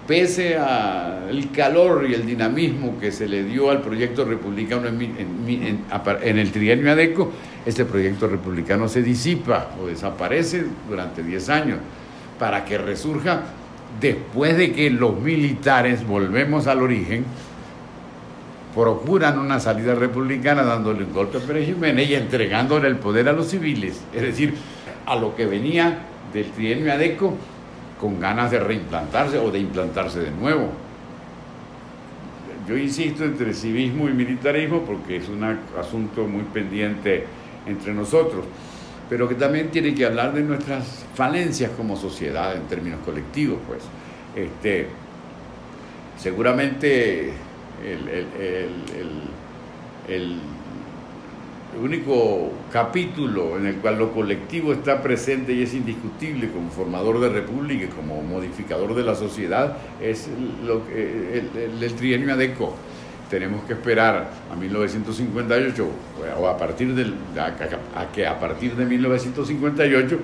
[0.07, 6.53] pese al calor y el dinamismo que se le dio al proyecto republicano en, el
[6.53, 7.33] trienio ADECO,
[7.67, 11.79] este proyecto republicano se disipa o desaparece durante 10 años
[12.39, 13.43] para que resurja
[14.01, 17.24] después de que los militares, volvemos al origen,
[18.74, 23.32] procuran una salida republicana dándole un golpe a Pérez Jiménez y entregándole el poder a
[23.32, 24.55] los civiles, es decir,
[25.07, 25.99] a lo que venía
[26.32, 27.34] del trienio ADECO
[28.01, 30.70] con ganas de reimplantarse o de implantarse de nuevo.
[32.66, 35.45] Yo insisto entre civismo y militarismo porque es un
[35.78, 37.26] asunto muy pendiente
[37.66, 38.45] entre nosotros,
[39.13, 43.83] pero que también tiene que hablar de nuestras falencias como sociedad en términos colectivos, pues.
[44.35, 44.87] Este,
[46.17, 47.35] seguramente
[47.85, 50.41] el
[51.75, 57.21] el único capítulo en el cual lo colectivo está presente y es indiscutible como formador
[57.21, 60.29] de república y como modificador de la sociedad es
[60.65, 62.75] lo el, el, trienio ADECO.
[63.33, 65.87] Tenemos que esperar a 1958
[66.39, 67.14] o a partir del,
[68.12, 70.18] que a partir de 1958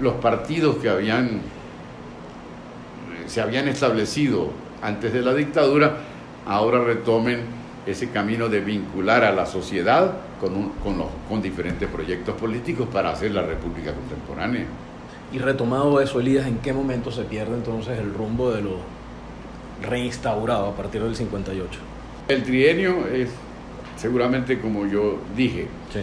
[0.00, 1.40] los partidos que habían
[3.26, 4.50] se habían establecido
[4.80, 5.96] antes de la dictadura
[6.46, 7.40] ahora retomen
[7.84, 13.10] ese camino de vincular a la sociedad con, con, los, con diferentes proyectos políticos para
[13.10, 14.66] hacer la República contemporánea.
[15.32, 18.76] Y retomado eso, Elías, ¿en qué momento se pierde entonces el rumbo de lo
[19.82, 21.91] reinstaurado a partir del 58?
[22.28, 23.28] El trienio es
[23.96, 26.00] seguramente como yo dije, sí.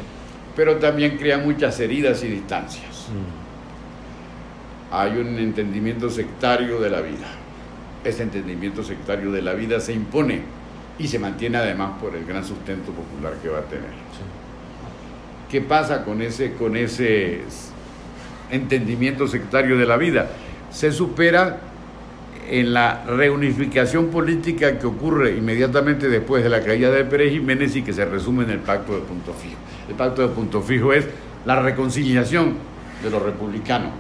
[0.56, 3.08] pero también crea muchas heridas y distancias.
[3.10, 4.96] Mm.
[4.96, 7.28] Hay un entendimiento sectario de la vida.
[8.04, 10.42] Ese entendimiento sectario de la vida se impone
[10.98, 13.92] y se mantiene además por el gran sustento popular que va a tener.
[15.50, 17.42] ¿Qué pasa con ese, con ese
[18.50, 20.30] entendimiento sectario de la vida?
[20.72, 21.60] Se supera
[22.50, 27.84] en la reunificación política que ocurre inmediatamente después de la caída de Pérez Jiménez y
[27.84, 29.58] que se resume en el pacto de punto fijo.
[29.88, 31.08] El pacto de punto fijo es
[31.46, 32.56] la reconciliación
[33.04, 33.92] de los republicanos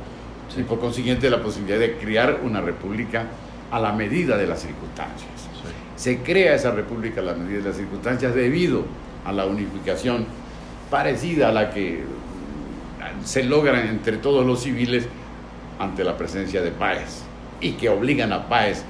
[0.57, 3.27] y por consiguiente la posibilidad de crear una república
[3.69, 5.29] a la medida de las circunstancias.
[5.95, 8.83] Se crea esa república a la medida de las circunstancias debido
[9.25, 10.25] a la unificación
[10.89, 12.03] parecida a la que
[13.23, 15.07] se logra entre todos los civiles
[15.77, 17.28] ante la presencia de Páez
[17.61, 18.83] y que obligan a Páez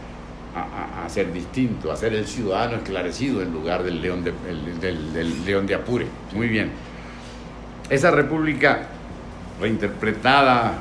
[0.55, 4.33] a, ser distinto, a ser el ciudadano esclarecido en lugar del león de,
[4.81, 6.07] del león de Apure.
[6.33, 6.71] Muy bien.
[7.89, 8.87] Esa república
[9.59, 10.73] reinterpretada,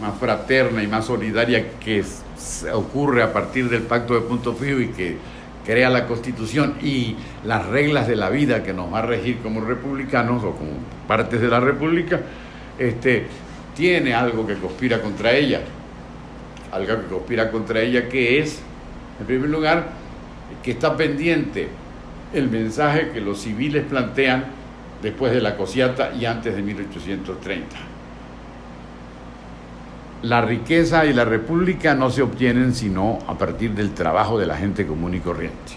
[0.00, 2.04] más fraterna y más solidaria que
[2.72, 5.16] ocurre a partir del pacto de punto fijo y que
[5.64, 9.60] crea la constitución y las reglas de la vida que nos va a regir como
[9.60, 10.70] republicanos o como
[11.06, 12.20] partes de la república,
[12.78, 13.26] este,
[13.76, 15.60] tiene algo que conspira contra ella.
[16.72, 18.60] Algo que conspira contra ella que es,
[19.20, 19.88] en primer lugar,
[20.62, 21.68] que está pendiente
[22.34, 24.46] el mensaje que los civiles plantean
[25.02, 27.76] después de la cosiata y antes de 1830
[30.22, 34.56] la riqueza y la república no se obtienen sino a partir del trabajo de la
[34.56, 35.74] gente común y corriente.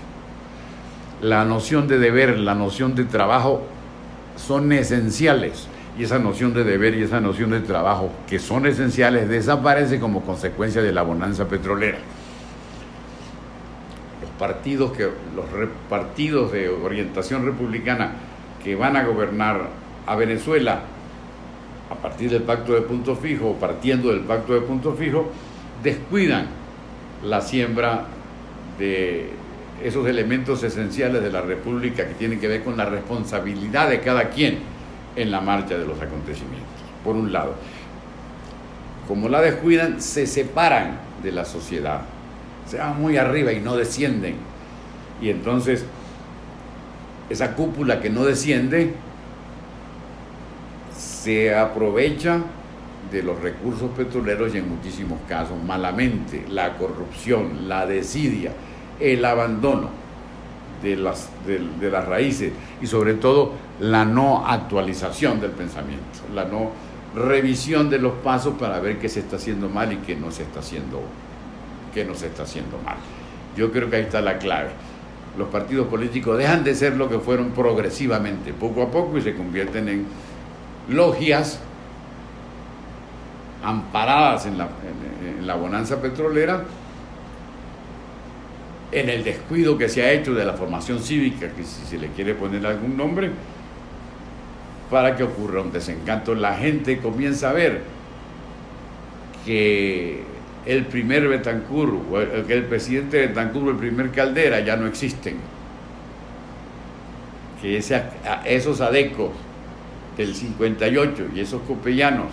[1.21, 3.61] La noción de deber, la noción de trabajo
[4.35, 5.67] son esenciales
[5.97, 10.21] y esa noción de deber y esa noción de trabajo que son esenciales desaparece como
[10.21, 11.97] consecuencia de la bonanza petrolera.
[14.21, 15.45] Los partidos, que, los
[15.89, 18.13] partidos de orientación republicana
[18.63, 19.69] que van a gobernar
[20.07, 20.81] a Venezuela
[21.89, 25.29] a partir del pacto de punto fijo, partiendo del pacto de punto fijo,
[25.83, 26.47] descuidan
[27.23, 28.05] la siembra
[28.79, 29.29] de
[29.83, 34.29] esos elementos esenciales de la República que tienen que ver con la responsabilidad de cada
[34.29, 34.59] quien
[35.15, 36.69] en la marcha de los acontecimientos,
[37.03, 37.55] por un lado.
[39.07, 42.01] Como la descuidan, se separan de la sociedad,
[42.65, 44.35] se van muy arriba y no descienden.
[45.21, 45.85] Y entonces,
[47.29, 48.93] esa cúpula que no desciende
[50.95, 52.39] se aprovecha
[53.11, 58.53] de los recursos petroleros y en muchísimos casos malamente la corrupción, la desidia,
[58.99, 59.89] el abandono
[60.81, 66.71] de las, de, las raíces y sobre todo la no actualización del pensamiento, la no
[67.15, 70.43] revisión de los pasos para ver qué se está haciendo mal y qué no se
[70.43, 71.01] está haciendo,
[71.93, 72.97] qué no se está haciendo mal.
[73.57, 74.69] Yo creo que ahí está la clave.
[75.37, 79.33] Los partidos políticos dejan de ser lo que fueron progresivamente, poco a poco, y se
[79.33, 80.05] convierten en
[80.89, 81.59] logias
[83.63, 86.63] amparadas en la, bonanza petrolera,
[88.91, 92.09] en el descuido que se ha hecho de la formación cívica, que si se le
[92.09, 93.31] quiere poner algún nombre,
[94.91, 96.35] para que ocurra un desencanto.
[96.35, 97.81] La gente comienza a ver
[99.45, 100.21] que
[100.65, 101.97] el primer Betancur,
[102.45, 105.37] que el presidente Betancur el primer Caldera ya no existen.
[107.61, 109.31] Que esos adecos
[110.17, 112.27] del 58 y esos copellanos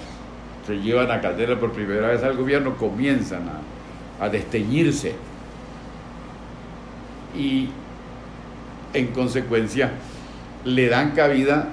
[0.67, 5.15] se llevan a Caldera por primera vez al gobierno, comienzan a, a desteñirse.
[7.39, 7.69] Y
[8.95, 9.93] en consecuencia
[10.65, 11.69] le dan cabida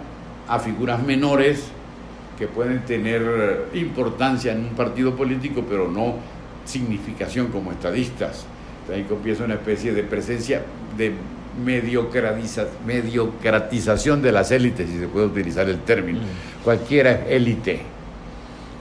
[0.48, 1.66] a figuras menores
[2.38, 6.16] que pueden tener importancia en un partido político, pero no
[6.66, 8.46] significación como estadistas.
[8.92, 10.64] Ahí comienza una especie de presencia
[10.98, 11.14] de
[12.86, 16.20] mediocratización de las élites, si se puede utilizar el término.
[16.20, 16.64] Mm.
[16.64, 17.82] Cualquiera es élite,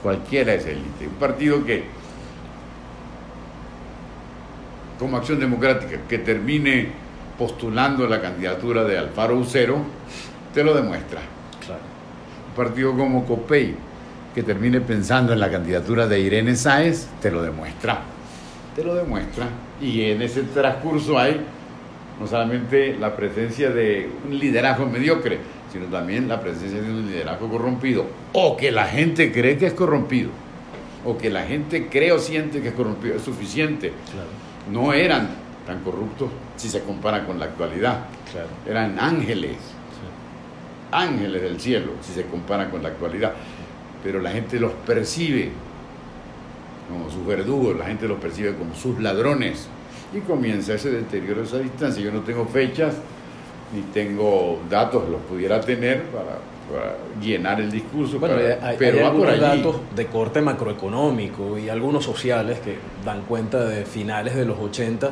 [0.03, 1.07] cualquiera es élite.
[1.07, 1.85] Un partido que,
[4.99, 6.89] como acción democrática, que termine
[7.37, 9.77] postulando la candidatura de Alfaro Ucero,
[10.53, 11.21] te lo demuestra.
[12.55, 13.75] Partido como COPEI,
[14.33, 18.01] que termine pensando en la candidatura de Irene Sáez, te lo demuestra.
[18.75, 19.47] Te lo demuestra.
[19.81, 21.41] Y en ese transcurso hay
[22.19, 25.39] no solamente la presencia de un liderazgo mediocre,
[25.71, 29.73] sino también la presencia de un liderazgo corrompido, o que la gente cree que es
[29.73, 30.29] corrompido,
[31.03, 33.91] o que la gente cree o siente que es corrompido, es suficiente.
[34.71, 35.29] No eran
[35.67, 38.05] tan corruptos si se compara con la actualidad.
[38.67, 39.57] Eran ángeles,
[41.01, 43.33] ángeles del cielo si se compara con la actualidad.
[44.03, 45.51] Pero la gente los percibe
[46.89, 49.67] como sus verdugos, la gente los percibe como sus ladrones
[50.13, 52.03] y comienza ese deterioro de esa distancia.
[52.03, 52.95] Yo no tengo fechas
[53.73, 56.37] ni tengo datos, los pudiera tener para,
[57.21, 62.77] llenar el discurso, bueno, hay, pero algunos datos de corte macroeconómico y algunos sociales que
[63.05, 65.11] dan cuenta de finales de los 80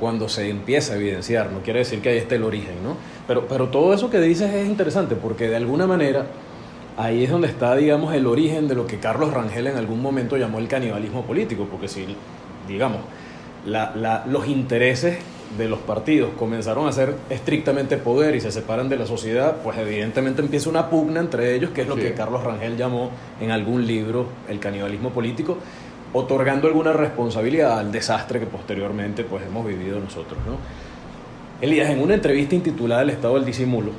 [0.00, 2.96] cuando se empieza a evidenciar, no quiere decir que ahí esté el origen, ¿no?
[3.26, 6.26] Pero, pero todo eso que dices es interesante porque de alguna manera
[6.98, 10.36] ahí es donde está, digamos, el origen de lo que Carlos Rangel en algún momento
[10.36, 12.04] llamó el canibalismo político, porque si,
[12.66, 13.00] digamos,
[13.64, 15.18] los intereses
[15.56, 19.78] de los partidos comenzaron a ser estrictamente poder y se separan de la sociedad, pues
[19.78, 23.86] evidentemente empieza una pugna entre ellos, que es lo que Carlos Rangel llamó en algún
[23.86, 25.58] libro el canibalismo político,
[26.12, 30.38] otorgando alguna responsabilidad al desastre que posteriormente pues hemos vivido nosotros.
[30.46, 30.56] ¿no?
[31.60, 33.92] Elías, en una entrevista intitulada El Estado del Disimulo,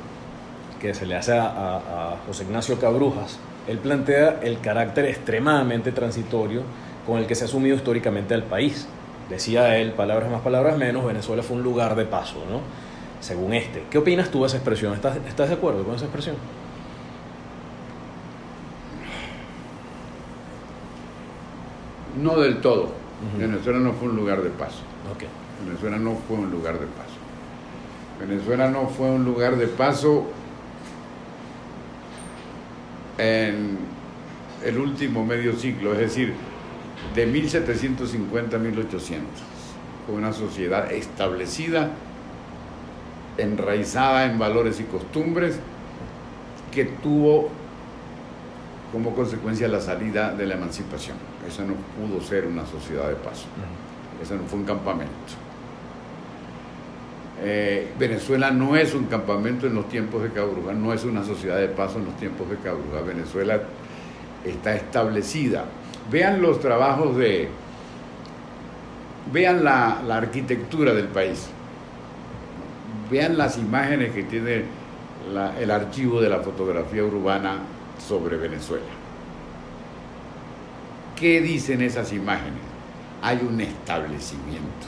[0.80, 3.38] que se le hace a, José Ignacio Cabrujas,
[3.68, 6.62] él plantea el carácter extremadamente transitorio
[7.06, 8.88] con el que se ha asumido históricamente al país
[9.30, 12.60] Decía él, palabras más, palabras menos, Venezuela fue un lugar de paso, ¿no?
[13.20, 13.84] Según este.
[13.88, 14.92] ¿Qué opinas tú de esa expresión?
[14.92, 16.34] ¿Estás, estás de acuerdo con esa expresión?
[22.16, 22.92] No del todo.
[23.38, 24.82] Venezuela no fue un lugar de paso.
[25.64, 27.20] Venezuela no fue un lugar de paso.
[28.18, 30.26] Venezuela no fue un lugar de paso
[33.18, 33.78] en
[34.64, 36.34] el último medio siglo, es decir,
[37.14, 39.26] de 1750 a 1800.
[40.06, 41.90] Fue una sociedad establecida,
[43.38, 45.58] enraizada en valores y costumbres,
[46.72, 47.48] que tuvo
[48.92, 51.16] como consecuencia la salida de la emancipación.
[51.50, 53.46] Esa no pudo ser una sociedad de paso.
[54.22, 55.14] Esa no fue un campamento.
[57.42, 61.58] Eh, Venezuela no es un campamento en los tiempos de Cabruja, no es una sociedad
[61.58, 63.00] de paso en los tiempos de Cabruja.
[63.00, 63.60] Venezuela
[64.44, 65.64] está establecida
[66.10, 67.48] Vean los trabajos de...
[69.32, 71.46] Vean la, arquitectura del país.
[73.10, 74.64] Vean las imágenes que tiene
[75.60, 77.58] el archivo de la fotografía urbana
[78.04, 78.99] sobre Venezuela.
[81.20, 82.62] ¿Qué dicen esas imágenes?
[83.20, 84.86] Hay un establecimiento.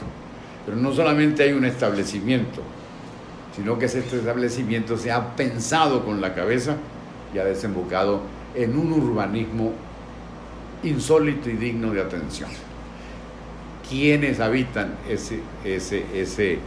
[0.65, 2.63] Pero no solamente hay un establecimiento,
[3.55, 6.77] sino que ese establecimiento se ha pensado con la cabeza
[7.35, 8.21] y ha desembocado
[8.55, 9.73] en un urbanismo
[10.81, 12.49] insólito y digno de atención.
[13.87, 16.57] ¿Quiénes habitan ese, ese, ese,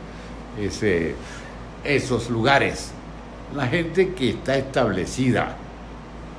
[0.61, 1.14] ese,
[1.83, 2.93] esos lugares?
[3.53, 5.57] La gente que está establecida.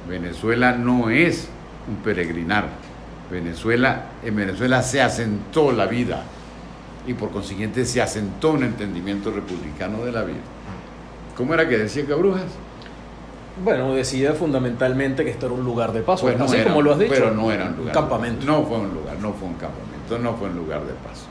[0.08, 1.50] Venezuela no es
[1.90, 2.87] un peregrinar.
[3.32, 6.24] Venezuela, en Venezuela se asentó la vida
[7.06, 10.40] y por consiguiente se asentó un entendimiento republicano de la vida.
[11.36, 12.46] ¿Cómo era que decía Cabrujas?
[13.64, 17.00] Bueno, decía fundamentalmente que esto era un lugar de paso, pues así como lo has
[17.00, 17.14] dicho.
[17.14, 17.94] Pero no era un lugar.
[17.94, 18.46] campamento.
[18.46, 21.26] No fue un lugar, no fue un campamento, no fue un lugar de paso.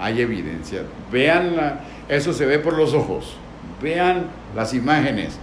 [0.00, 0.82] Hay evidencia.
[1.12, 3.36] Vean, eso se ve por los ojos.
[3.80, 4.26] Vean
[4.56, 5.38] las imágenes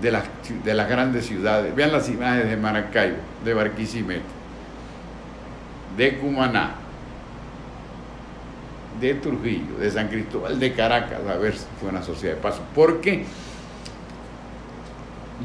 [0.00, 0.24] de las,
[0.64, 1.74] de las grandes ciudades.
[1.74, 4.22] Vean las imágenes de Maracaibo, de Barquisimeto,
[5.96, 6.74] de Cumaná,
[9.00, 11.20] de Trujillo, de San Cristóbal, de Caracas.
[11.28, 12.62] A ver si fue una sociedad de paso.
[12.74, 13.24] ¿Por qué?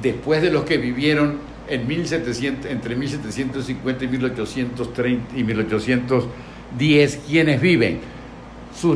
[0.02, 1.38] después de los que vivieron
[1.68, 8.00] en 1700, entre 1750 y 1830 y 1810, quienes viven,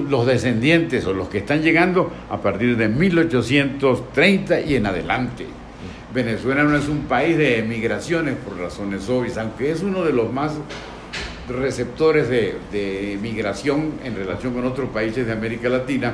[0.09, 5.45] los descendientes o los que están llegando a partir de 1830 y en adelante.
[6.13, 10.31] Venezuela no es un país de emigraciones por razones obvias, aunque es uno de los
[10.31, 10.53] más
[11.47, 16.13] receptores de, migración en relación con otros países de América Latina,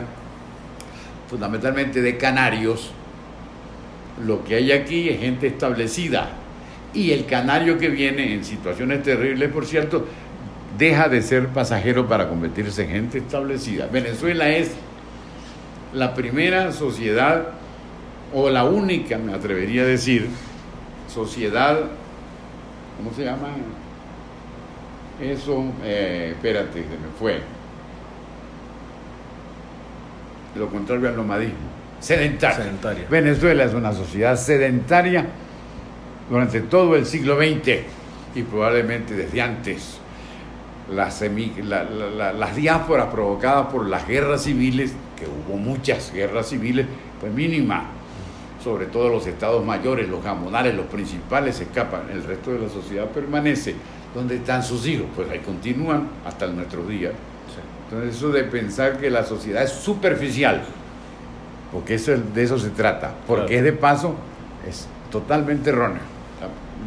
[1.29, 2.91] fundamentalmente de canarios,
[4.25, 6.29] lo que hay aquí es gente establecida.
[6.93, 10.07] Y el canario que viene en situaciones terribles, por cierto,
[10.77, 13.87] deja de ser pasajero para convertirse en gente establecida.
[13.87, 14.71] Venezuela es
[15.93, 17.49] la primera sociedad,
[18.33, 20.27] o la única, me atrevería a decir,
[21.07, 21.79] sociedad,
[22.97, 23.49] ¿cómo se llama?
[25.21, 27.41] Eso, eh, espérate, se me fue.
[30.55, 33.07] Lo contrario al nomadismo sedentaria.
[33.09, 35.25] Venezuela es una sociedad sedentaria
[36.29, 37.81] durante todo el siglo XX
[38.35, 39.99] y probablemente desde antes.
[40.91, 46.87] Las, las diásporas provocadas por las guerras civiles, que hubo muchas guerras civiles,
[47.19, 47.83] pues mínima,
[48.63, 53.05] sobre todo los estados mayores, los gamonales, los principales escapan, el resto de la sociedad
[53.05, 53.75] permanece.
[54.13, 55.07] ¿Dónde están sus hijos?
[55.15, 57.13] Pues ahí continúan hasta nuestros días.
[57.89, 60.61] Entonces eso de pensar que la sociedad es superficial,
[61.71, 64.15] porque eso, de eso se trata, porque es de paso,
[64.67, 66.01] es totalmente erróneo.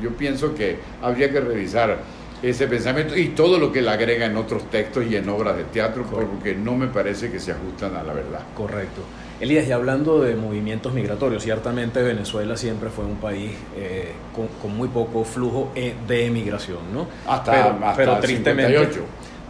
[0.01, 1.99] Yo pienso que habría que revisar
[2.41, 5.65] ese pensamiento y todo lo que le agrega en otros textos y en obras de
[5.65, 8.41] teatro, porque no me parece que se ajustan a la verdad.
[8.57, 9.03] Correcto.
[9.43, 14.13] Elías, y hablando de movimientos migratorios, ciertamente Venezuela siempre fue un país eh,
[14.63, 17.09] con, muy poco flujo eh, de emigración, ¿no?
[17.27, 19.01] Hasta, pero, tristemente,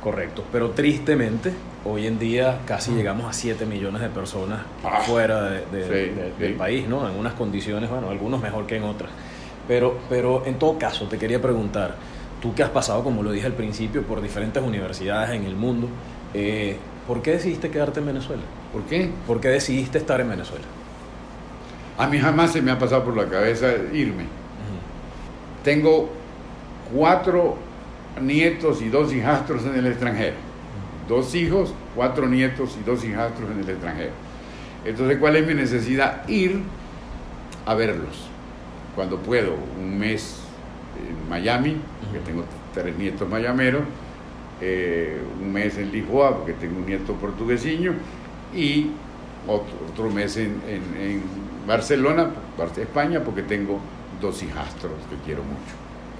[0.02, 1.52] Correcto, pero tristemente
[1.84, 7.06] hoy en día casi llegamos a 7 millones de personas ah, fuera del país, ¿no?
[7.06, 9.10] En unas condiciones, bueno, algunos mejor que en otras.
[9.68, 11.96] Pero, pero en todo caso, te quería preguntar,
[12.40, 15.88] tú que has pasado, como lo dije al principio, por diferentes universidades en el mundo,
[16.32, 18.42] eh, ¿por qué decidiste quedarte en Venezuela?
[18.72, 19.10] ¿Por qué?
[19.26, 20.64] ¿Por qué decidiste estar en Venezuela?
[21.98, 24.24] A mí jamás se me ha pasado por la cabeza irme.
[25.62, 26.10] Tengo
[26.92, 27.56] cuatro
[28.20, 30.36] nietos y dos hijastros en el extranjero.
[31.08, 34.12] Dos hijos, cuatro nietos y dos hijastros en el extranjero.
[34.84, 36.26] Entonces, ¿cuál es mi necesidad?
[36.28, 36.62] Ir
[37.66, 38.28] a verlos
[38.94, 39.54] cuando puedo.
[39.78, 40.40] Un mes
[40.96, 42.44] en Miami, porque tengo
[42.74, 43.82] tres nietos mayameros,
[44.60, 47.94] eh, un mes en Lisboa, porque tengo un nieto portugueseño,
[48.54, 48.90] y
[49.46, 51.22] otro, mes en, en
[51.66, 52.30] Barcelona,
[52.76, 53.80] España, porque tengo
[54.20, 55.74] dos hijastros que quiero mucho.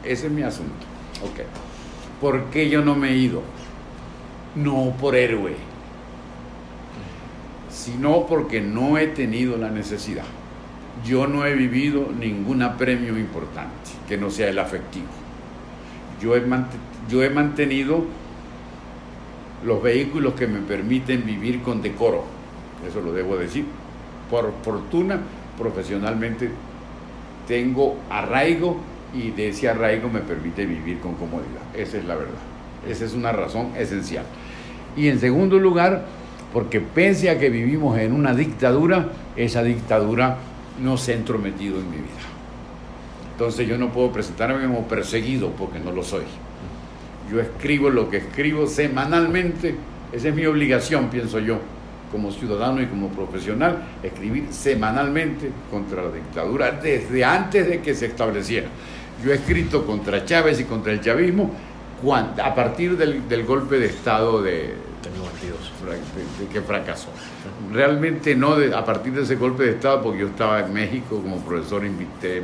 [0.05, 0.87] Ese es mi asunto.
[1.33, 1.47] Okay.
[2.21, 3.43] ¿Por qué yo no me he ido?
[4.55, 5.57] No por héroe,
[7.71, 10.25] sino porque no he tenido la necesidad.
[11.05, 15.07] Yo no he vivido ningún premio importante que no sea el afectivo.
[16.21, 16.43] Yo he,
[17.09, 18.05] yo he mantenido
[19.65, 22.25] los vehículos que me permiten vivir con decoro,
[22.87, 23.65] eso lo debo decir.
[24.31, 25.21] Por fortuna,
[25.59, 26.51] profesionalmente
[27.47, 28.79] tengo arraigo
[29.15, 31.63] y de ese arraigo me permite vivir con comodidad.
[31.75, 32.41] Esa es la verdad.
[32.89, 34.25] Esa es una razón esencial.
[34.97, 36.07] Y en segundo lugar,
[36.53, 40.39] porque pese a que vivimos en una dictadura, esa dictadura
[40.83, 42.09] no se ha entrometido en mi vida.
[43.33, 46.25] Entonces yo no puedo presentarme como perseguido porque no lo soy.
[47.33, 49.75] Yo escribo lo que escribo semanalmente,
[50.13, 51.59] esa es mi obligación, pienso yo,
[52.11, 58.07] como ciudadano y como profesional, escribir semanalmente contra la dictadura desde antes de que se
[58.07, 58.69] estableciera.
[59.25, 61.51] Yo he escrito contra Chávez y contra el chavismo
[62.43, 67.09] a partir del, golpe de Estado de, de, que fracasó.
[67.71, 71.37] Realmente no a partir de ese golpe de Estado, porque yo estaba en México como
[71.39, 71.83] profesor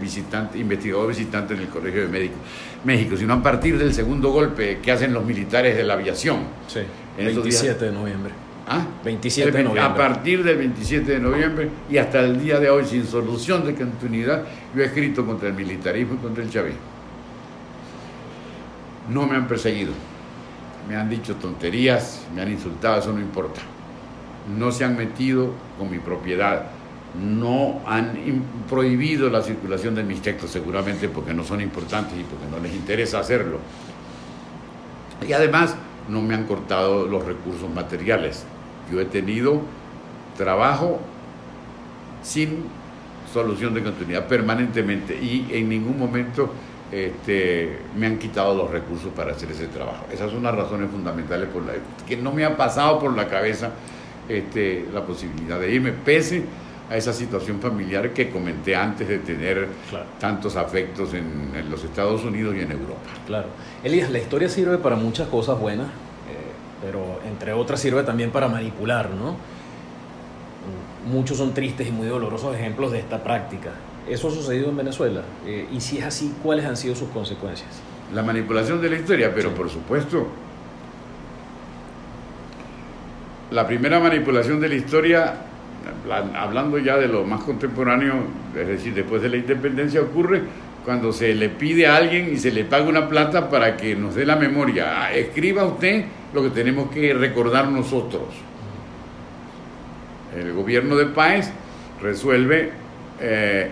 [0.00, 2.38] visitante, investigador visitante en el Colegio de Médicos,
[2.84, 6.40] México, sino a partir del segundo golpe que hacen los militares de la aviación.
[6.66, 6.80] Sí,
[7.16, 8.32] el 27 de noviembre.
[8.68, 8.86] ¿Ah?
[9.02, 9.82] 27 de noviembre.
[9.82, 13.74] A partir del 27 de noviembre y hasta el día de hoy, sin solución de
[13.74, 14.44] continuidad,
[14.74, 16.80] yo he escrito contra el militarismo y contra el chavismo.
[19.08, 19.92] No me han perseguido,
[20.86, 23.62] me han dicho tonterías, me han insultado, eso no importa.
[24.57, 26.66] No se han metido con mi propiedad,
[27.20, 28.12] no han
[28.68, 32.74] prohibido la circulación de mis textos, seguramente porque no son importantes y porque no les
[32.74, 33.59] interesa hacerlo.
[35.26, 35.74] Y además
[36.09, 38.44] no me han cortado los recursos materiales.
[38.90, 39.61] Yo he tenido
[40.36, 41.01] trabajo
[42.22, 42.64] sin
[43.32, 46.51] solución de continuidad permanentemente y en ningún momento
[46.90, 50.07] este, me han quitado los recursos para hacer ese trabajo.
[50.12, 51.76] Esas son las razones fundamentales por las
[52.07, 53.72] que no me ha pasado por la cabeza
[54.28, 56.44] este, la posibilidad de irme, pese
[56.90, 59.68] a esa situación familiar que comenté antes de tener
[60.18, 63.10] tantos afectos en, los Estados Unidos y en Europa.
[63.26, 63.48] Claro.
[63.84, 65.90] Elías, la historia sirve para muchas cosas buenas, eh,
[66.82, 69.36] pero entre otras sirve también para manipular, ¿no?
[71.10, 73.70] Muchos son tristes y muy dolorosos ejemplos de esta práctica.
[74.08, 75.22] ¿Eso ha sucedido en Venezuela?
[75.46, 77.68] Eh, y si es así, ¿cuáles han sido sus consecuencias?
[78.14, 80.26] La manipulación de la historia, pero por supuesto,
[83.51, 85.34] la primera manipulación de la historia
[86.36, 88.14] hablando ya de lo más contemporáneo,
[88.59, 90.42] es decir, después de la independencia, ocurre
[90.84, 94.14] cuando se le pide a alguien y se le paga una plata para que nos
[94.14, 95.05] dé la memoria.
[95.05, 98.28] Ah, escriba usted lo que tenemos que recordar nosotros.
[100.36, 101.51] El gobierno de Páez
[102.01, 102.70] resuelve
[103.20, 103.70] eh,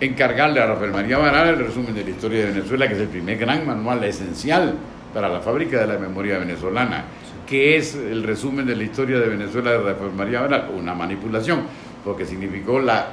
[0.00, 3.08] encargarle a Rafael María Baral el resumen de la historia de Venezuela, que es el
[3.08, 4.74] primer gran manual esencial
[5.14, 7.04] para la fábrica de la memoria venezolana
[7.46, 11.60] que es el resumen de la historia de Venezuela de Rafael María una manipulación,
[12.04, 13.12] porque significó la,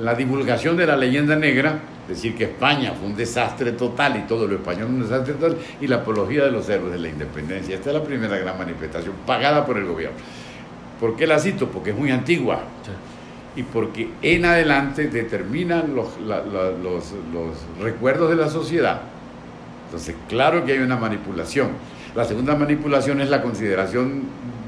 [0.00, 4.46] la divulgación de la leyenda negra, decir que España fue un desastre total y todo
[4.46, 7.74] lo español un desastre total, y la apología de los héroes de la independencia.
[7.74, 10.16] Esta es la primera gran manifestación pagada por el gobierno.
[10.98, 11.68] ¿Por qué la cito?
[11.68, 12.60] Porque es muy antigua.
[13.54, 19.02] Y porque en adelante determina los, los, los recuerdos de la sociedad.
[19.86, 21.70] Entonces, claro que hay una manipulación
[22.14, 24.22] la segunda manipulación es la consideración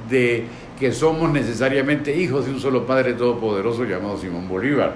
[0.09, 0.45] de
[0.79, 4.95] que somos necesariamente hijos de un solo Padre Todopoderoso llamado Simón Bolívar.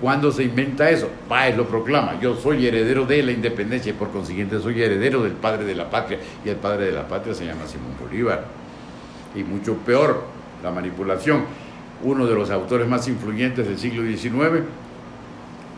[0.00, 1.10] ¿Cuándo se inventa eso?
[1.28, 2.18] Páez lo proclama.
[2.20, 5.90] Yo soy heredero de la independencia y por consiguiente soy heredero del padre de la
[5.90, 6.18] patria.
[6.42, 8.44] Y el padre de la patria se llama Simón Bolívar.
[9.34, 10.24] Y mucho peor,
[10.62, 11.44] la manipulación.
[12.02, 14.64] Uno de los autores más influyentes del siglo XIX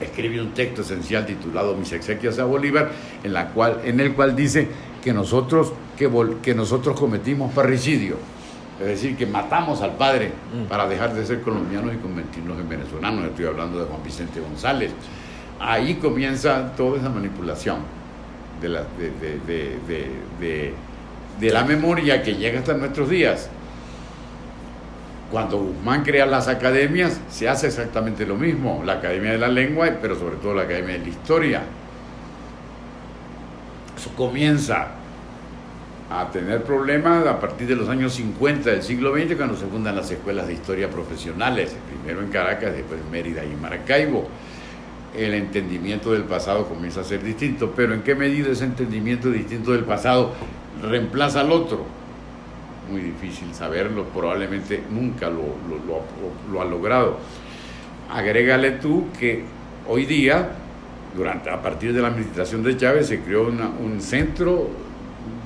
[0.01, 2.91] escribe un texto esencial titulado Mis exequias a Bolívar,
[3.25, 4.69] en, el cual dice
[5.03, 6.11] que nosotros, que,
[6.43, 8.17] que nosotros cometimos parricidio,
[8.81, 10.69] es decir, que matamos al padre mm.
[10.69, 13.27] para dejar de ser colombianos y convertirnos en venezolanos.
[13.27, 14.93] Estoy hablando de Juan Vicente González.
[15.61, 17.79] Ahí comienza toda esa manipulación
[18.61, 20.75] de la, de,
[21.41, 23.49] de la memoria que llega hasta nuestros días.
[25.31, 29.89] Cuando Guzmán crea las academias, se hace exactamente lo mismo, la Academia de la Lengua,
[30.01, 31.63] pero sobre todo la Academia de la Historia.
[33.97, 34.89] Eso comienza
[36.21, 39.97] a tener problemas a partir de los años 50 del siglo XX, cuando se fundan
[39.97, 44.29] las escuelas de historia profesionales, primero en Caracas, después en Mérida y Maracaibo.
[45.17, 49.73] El entendimiento del pasado comienza a ser distinto, pero ¿en qué medida ese entendimiento distinto
[49.73, 50.33] del pasado
[50.83, 52.03] reemplaza al otro?
[52.91, 55.55] muy difícil saberlo, probablemente nunca lo,
[56.51, 57.19] lo, ha logrado.
[58.11, 59.45] Agrégale tú que
[59.89, 60.51] hoy día,
[61.17, 64.69] durante, a partir de la administración de Chávez, se creó un centro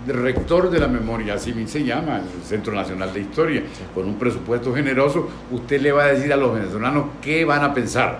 [0.06, 3.62] rector de la memoria, así se llama, el Centro Nacional de Historia,
[3.94, 7.74] con un presupuesto generoso, usted le va a decir a los venezolanos qué van a
[7.74, 8.18] pensar,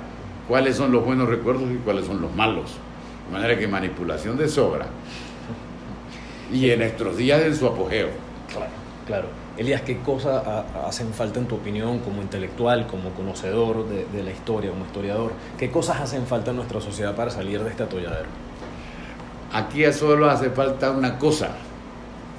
[0.49, 2.73] cuáles son los buenos recuerdos y cuáles son los malos.
[3.27, 4.87] De manera que manipulación de sobra.
[6.53, 8.09] Y en nuestros días en su apogeo.
[8.53, 8.87] Claro.
[9.07, 9.29] Claro.
[9.57, 10.43] Elías, ¿qué cosas
[10.85, 15.33] hacen falta en tu opinión como intelectual, como conocedor de, la historia, como historiador?
[15.57, 18.29] ¿Qué cosas hacen falta en nuestra sociedad para salir de este atolladero?
[19.53, 21.51] Aquí solo hace falta una cosa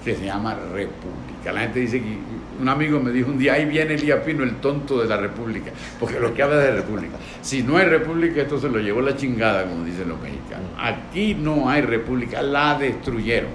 [0.04, 1.52] que se llama república.
[1.52, 2.18] La gente dice que
[2.60, 5.72] un amigo me dijo un día, ahí viene Elías Pino, el tonto de la república,
[6.00, 7.18] porque lo que habla de república.
[7.42, 10.68] Si no hay república, esto se lo llevó la chingada, como dicen los mexicanos.
[10.78, 13.52] Aquí no hay república, la destruyeron.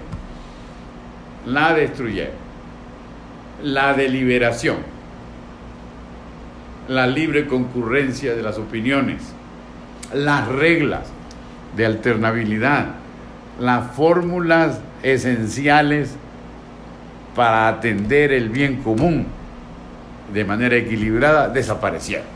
[1.47, 2.43] La destruyeron
[3.63, 4.79] la deliberación,
[6.89, 9.23] la libre concurrencia de las opiniones,
[10.13, 11.11] las reglas
[11.77, 12.87] de alternabilidad,
[13.61, 16.17] las fórmulas esenciales
[17.35, 19.27] para atender el bien común
[20.33, 22.27] de manera equilibrada desaparecieron.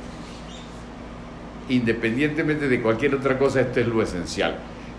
[1.68, 4.56] Independientemente de cualquier otra cosa, esto es lo esencial.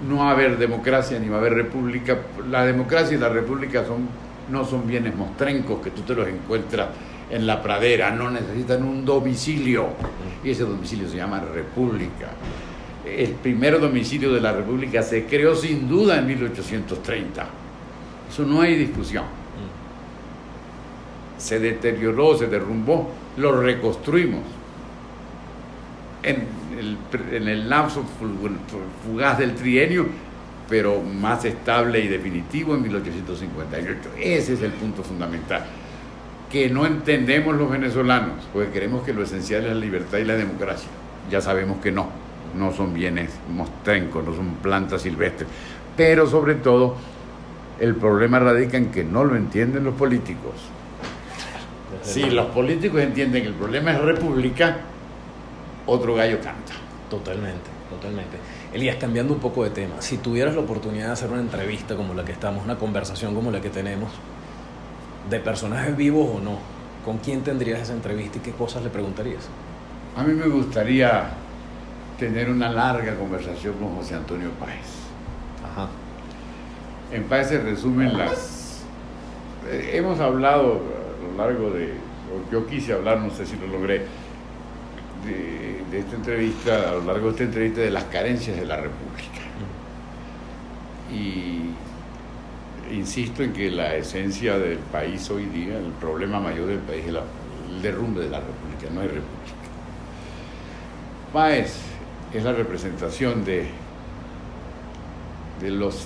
[0.07, 2.17] No va a haber democracia ni va a haber república.
[2.49, 4.07] La democracia y la república son
[4.49, 6.87] no son bienes mostrencos que tú te los encuentras
[7.29, 9.87] en la pradera, no necesitan un domicilio.
[10.43, 12.29] Y ese domicilio se llama república.
[13.05, 17.47] El primer domicilio de la república se creó sin duda en 1830.
[18.29, 19.25] Eso no hay discusión.
[21.37, 24.41] Se deterioró, se derrumbó, lo reconstruimos.
[26.23, 26.43] En
[26.77, 26.97] el,
[27.31, 28.03] en lapso
[29.05, 30.07] fugaz del trienio
[30.69, 34.09] pero más estable y definitivo en 1858.
[34.19, 35.65] Ese es el punto fundamental,
[36.51, 40.35] que no entendemos los venezolanos, porque creemos que lo esencial es la libertad y la
[40.35, 40.89] democracia.
[41.31, 42.09] Ya sabemos que no,
[42.57, 45.47] no son bienes mostrencos, no son plantas silvestres,
[45.95, 46.95] pero sobre todo
[47.79, 50.53] el problema radica en que no lo entienden los políticos.
[52.07, 54.77] Si los políticos entienden que el problema es república,
[55.85, 56.73] otro gallo canta.
[57.09, 58.37] Totalmente, totalmente.
[58.73, 62.13] Elías, cambiando un poco de tema, si tuvieras la oportunidad de hacer una entrevista como
[62.13, 64.09] la que estamos, una conversación como la que tenemos,
[65.29, 66.59] de personajes vivos o no,
[67.03, 69.47] ¿con quién tendrías esa entrevista y qué cosas le preguntarías?
[70.15, 71.29] A mí me gustaría
[72.17, 74.87] tener una larga conversación con José Antonio Páez.
[75.63, 75.87] Ajá.
[77.11, 78.83] En Páez se resumen las...
[79.69, 80.81] Eh, hemos hablado
[81.37, 81.93] largo de...
[82.51, 84.05] yo quise hablar, no sé si lo logré,
[85.25, 89.41] de, esta entrevista, a lo largo de esta entrevista, de las carencias de la República.
[91.11, 91.71] Y
[92.93, 97.09] insisto en que la esencia del país hoy día, el problema mayor del país es
[97.09, 99.57] el derrumbe de la República, no hay República.
[101.33, 101.77] Páez
[102.33, 103.67] es la representación de,
[105.61, 106.05] de los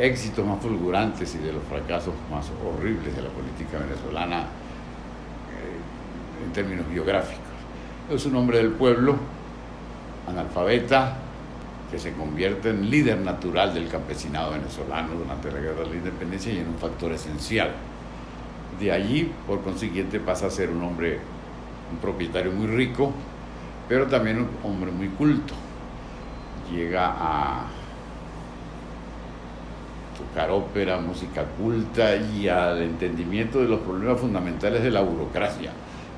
[0.00, 6.52] éxitos más fulgurantes y de los fracasos más horribles de la política venezolana eh, en
[6.52, 7.44] términos biográficos.
[8.10, 9.16] Es un hombre del pueblo,
[10.26, 11.16] analfabeta,
[11.90, 16.52] que se convierte en líder natural del campesinado venezolano durante la Guerra de la Independencia
[16.52, 17.72] y en un factor esencial.
[18.78, 21.18] De allí, por consiguiente, pasa a ser un hombre,
[21.92, 23.12] un propietario muy rico,
[23.88, 25.54] pero también un hombre muy culto.
[26.72, 27.66] Llega a
[30.20, 35.70] tocar ópera, música culta y al entendimiento de los problemas fundamentales de la burocracia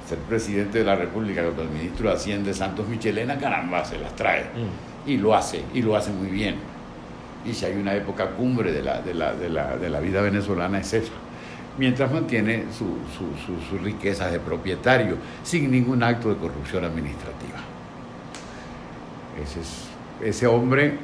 [0.09, 4.15] ser presidente de la República cuando el ministro de Hacienda Santos Michelena, caramba, se las
[4.15, 4.43] trae.
[4.43, 5.09] Mm.
[5.09, 6.57] Y lo hace, y lo hace muy bien.
[7.45, 10.21] Y si hay una época cumbre de la, de la, de la, de la vida
[10.21, 11.13] venezolana es esa.
[11.79, 17.59] Mientras mantiene sus su, riquezas de propietario, sin ningún acto de corrupción administrativa.
[19.43, 19.89] Ese, es,
[20.21, 20.99] ese hombre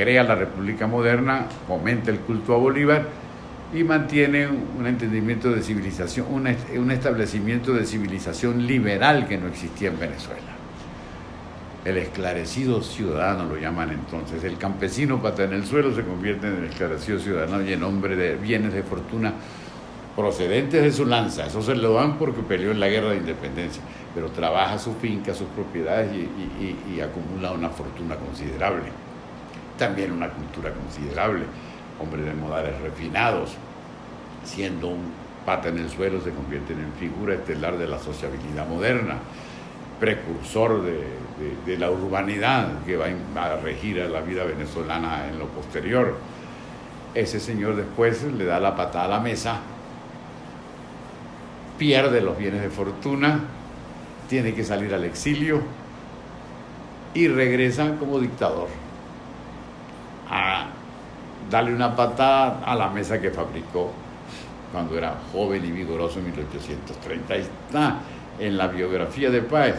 [0.00, 3.06] crea la República Moderna, fomenta el culto a Bolívar
[3.74, 9.98] y mantiene un entendimiento de civilización, un, establecimiento de civilización liberal que no existía en
[9.98, 10.40] Venezuela.
[11.84, 14.42] El esclarecido ciudadano lo llaman entonces.
[14.42, 18.16] El campesino pata en el suelo se convierte en el esclarecido ciudadano y en hombre
[18.16, 19.34] de bienes de fortuna
[20.16, 21.44] procedentes de su lanza.
[21.44, 23.82] Eso se lo dan porque peleó en la guerra de independencia,
[24.14, 29.09] pero trabaja su finca, sus propiedades y, y acumula una fortuna considerable.
[29.80, 31.44] También una cultura considerable
[31.98, 33.52] hombre de modales refinados,
[34.44, 35.10] siendo un
[35.46, 39.14] pata en el suelo, se convierte en figura estelar de la sociabilidad moderna,
[39.98, 43.06] precursor de, la urbanidad que va
[43.42, 46.18] a regir a la vida venezolana en lo posterior.
[47.14, 49.60] Ese señor después le da la patada a la mesa,
[51.78, 53.44] pierde los bienes de fortuna,
[54.28, 55.62] tiene que salir al exilio
[57.14, 58.79] y regresa como dictador
[60.30, 60.66] a
[61.50, 63.90] darle una patada a la mesa que fabricó
[64.72, 67.34] cuando era joven y vigoroso en 1830.
[67.34, 67.96] Ahí está
[68.38, 69.74] en la biografía de Páez,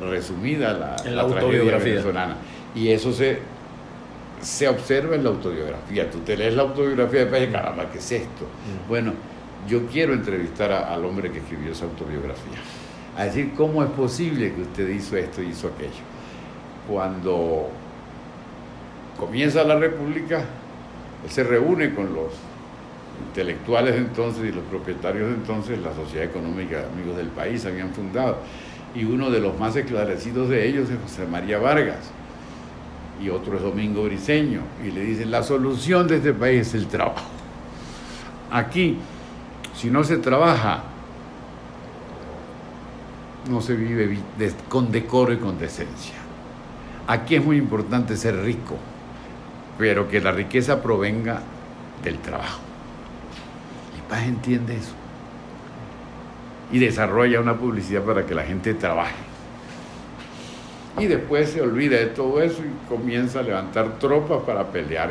[0.00, 2.36] resumida la, la, autobiografía venezolana.
[2.74, 3.38] Y eso se,
[4.40, 6.10] se observa en la autobiografía.
[6.10, 8.44] Tú te lees la autobiografía de Páez y caramba, ¿qué es esto?
[8.44, 8.88] Mm.
[8.88, 9.12] Bueno,
[9.68, 12.58] yo quiero entrevistar al hombre que escribió esa autobiografía,
[13.16, 16.02] a decir cómo es posible que usted hizo esto y hizo aquello.
[16.88, 17.68] Cuando
[19.22, 20.40] comienza la República,
[21.24, 22.32] él se reúne con los
[23.28, 27.90] intelectuales de entonces y los propietarios de entonces, la Sociedad Económica Amigos del País habían
[27.90, 28.38] fundado.
[28.96, 32.10] Y uno de los más esclarecidos de ellos es José María Vargas.
[33.22, 34.62] Y otro es Domingo Briceño.
[34.84, 37.30] Y le dicen, la solución de este país es el trabajo.
[38.50, 38.98] Aquí,
[39.76, 40.82] si no se trabaja,
[43.48, 44.18] no se vive
[44.68, 46.16] con decoro y con decencia.
[47.06, 48.76] Aquí es muy importante ser rico
[49.78, 51.40] pero que la riqueza provenga
[52.02, 52.60] del trabajo.
[53.98, 54.94] Y Paz entiende eso.
[56.70, 59.14] Y desarrolla una publicidad para que la gente trabaje.
[60.98, 65.10] Y después se olvida de todo eso y comienza a levantar tropas para pelear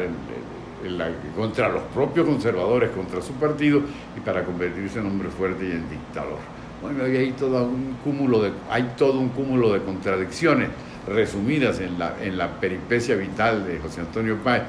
[1.36, 3.82] contra los propios conservadores, contra su partido
[4.16, 6.40] y para convertirse en hombre fuerte y en dictador.
[6.82, 10.70] Bueno, hay todo un cúmulo de, hay todo un cúmulo de contradicciones
[11.08, 14.64] resumidas en la, en la peripecia vital de José Antonio Páez,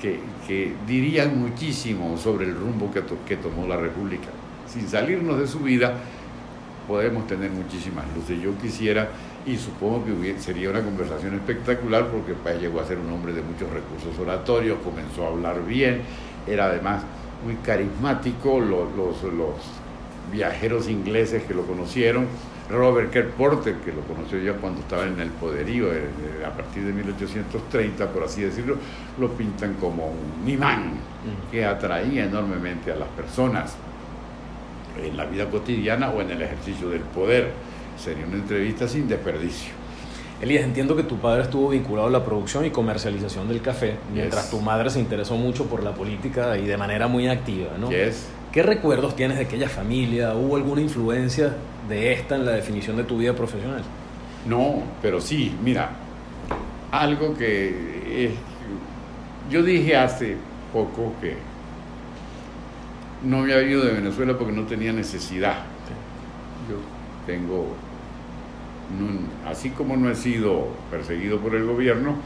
[0.00, 4.28] que, que dirían muchísimo sobre el rumbo que, que tomó la República.
[4.68, 5.94] Sin salirnos de su vida,
[6.86, 8.40] podemos tener muchísimas luces.
[8.40, 9.08] Yo quisiera,
[9.46, 13.42] y supongo que sería una conversación espectacular, porque Páez llegó a ser un hombre de
[13.42, 16.02] muchos recursos oratorios, comenzó a hablar bien,
[16.46, 17.02] era además
[17.44, 19.54] muy carismático, los, los
[20.32, 22.26] viajeros ingleses que lo conocieron,
[22.70, 26.02] Robert Kerr Porter, que lo conoció ya cuando estaba en el poderío, eh,
[26.40, 28.76] eh, a partir de 1830, por así decirlo,
[29.18, 30.92] lo pintan como un imán
[31.50, 33.76] que atraía enormemente a las personas.
[35.00, 37.52] en la vida cotidiana o en el ejercicio del poder.
[37.96, 39.72] Sería una entrevista sin desperdicio.
[40.40, 44.50] Elías, entiendo que tu padre estuvo vinculado a la producción y comercialización del café, mientras
[44.50, 47.88] tu madre se interesó mucho por la política y de manera muy activa, ¿no?
[47.88, 50.34] ¿Qué recuerdos tienes de aquella familia?
[50.34, 51.54] ¿Hubo alguna influencia
[51.88, 53.82] de esta en la definición de tu vida profesional?
[54.46, 55.90] No, pero sí, mira,
[56.90, 58.32] algo que
[59.50, 60.36] yo dije hace
[60.72, 61.36] poco que
[63.24, 65.56] no me había ido de Venezuela porque no tenía necesidad.
[66.68, 66.76] Yo
[67.26, 67.74] tengo,
[69.46, 72.16] así como no he sido perseguido por el gobierno,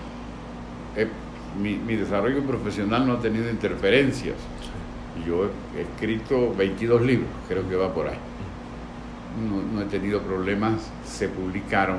[1.61, 4.37] mi, mi, desarrollo profesional no ha tenido interferencias.
[5.27, 8.17] Yo he escrito 22 libros, creo que va por ahí.
[9.41, 11.99] No, no he tenido problemas, se publicaron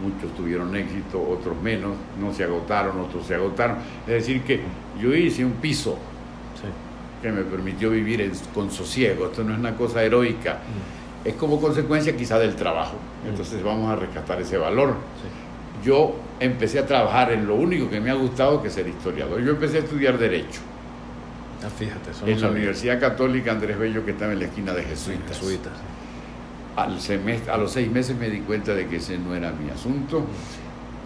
[0.00, 3.78] muchos tuvieron éxito, otros menos, no se agotaron, otros se agotaron.
[4.06, 4.60] Es decir, que
[5.00, 5.96] yo hice un piso
[7.22, 11.28] que me permitió vivir con sosiego, esto no es una cosa heroica, mm.
[11.28, 13.28] es como consecuencia quizá del trabajo, mm.
[13.28, 14.96] entonces vamos a rescatar ese valor.
[15.82, 19.40] Yo empecé a trabajar en lo único que me ha gustado, que es ser historiador.
[19.42, 20.60] Yo empecé a estudiar Derecho.
[21.64, 25.38] Ah, fíjate, en la Universidad Católica Andrés Bello, que estaba en la esquina de Jesuitas.
[25.38, 25.72] Jesuitas
[26.76, 29.70] al semestre, a los seis meses me di cuenta de que ese no era mi
[29.70, 30.24] asunto.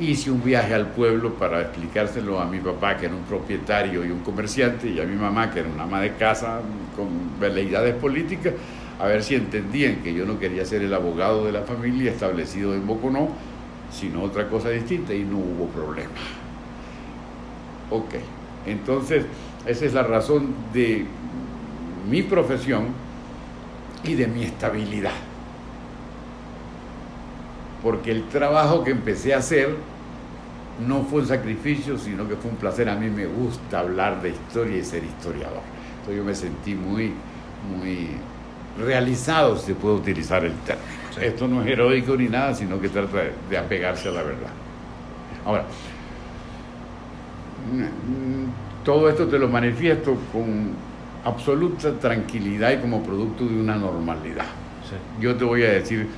[0.01, 4.11] Hice un viaje al pueblo para explicárselo a mi papá, que era un propietario y
[4.11, 6.61] un comerciante, y a mi mamá, que era una ama de casa
[6.95, 7.09] con
[7.41, 8.55] veleidades políticas,
[9.01, 12.75] a ver si entendían que yo no quería ser el abogado de la familia establecido
[12.75, 13.29] en Boconó,
[13.93, 16.11] sino otra cosa distinta, y no hubo problema.
[17.91, 18.15] Ok,
[18.67, 19.25] entonces
[19.67, 21.07] esa es la razón de
[22.09, 22.87] mi profesión
[24.05, 25.13] y de mi estabilidad
[27.83, 29.77] porque el trabajo que empecé a hacer
[30.87, 32.89] no fue un sacrificio, sino que fue un placer.
[32.89, 35.63] A mí me gusta hablar de historia y ser historiador.
[35.99, 37.13] Entonces yo me sentí muy,
[37.77, 38.09] muy
[38.79, 40.89] realizado, si se puede utilizar el término.
[41.21, 43.19] Esto no es heroico ni nada, sino que trata
[43.51, 44.51] de apegarse a la verdad.
[45.45, 45.65] Ahora,
[48.85, 50.71] todo esto te lo manifiesto con
[51.25, 54.47] absoluta tranquilidad y como producto de una normalidad.
[55.21, 56.09] Yo te voy a decir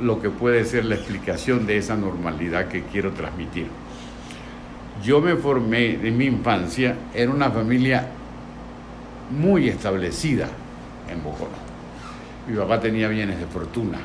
[0.00, 3.66] lo que puede ser la explicación de esa normalidad que quiero transmitir.
[5.02, 8.06] Yo me formé en mi infancia en una familia
[9.30, 10.48] muy establecida
[11.10, 11.50] en Bocono.
[12.46, 13.98] Mi papá tenía bienes de fortuna.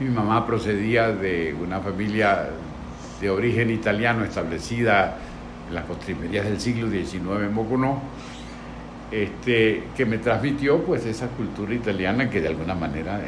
[0.00, 2.48] Mi mamá procedía de una familia
[3.20, 5.16] de origen italiano establecida
[5.68, 8.00] en las postrimerías del siglo XIX en Boconó
[9.10, 13.20] este, que me transmitió pues esa cultura italiana que de alguna manera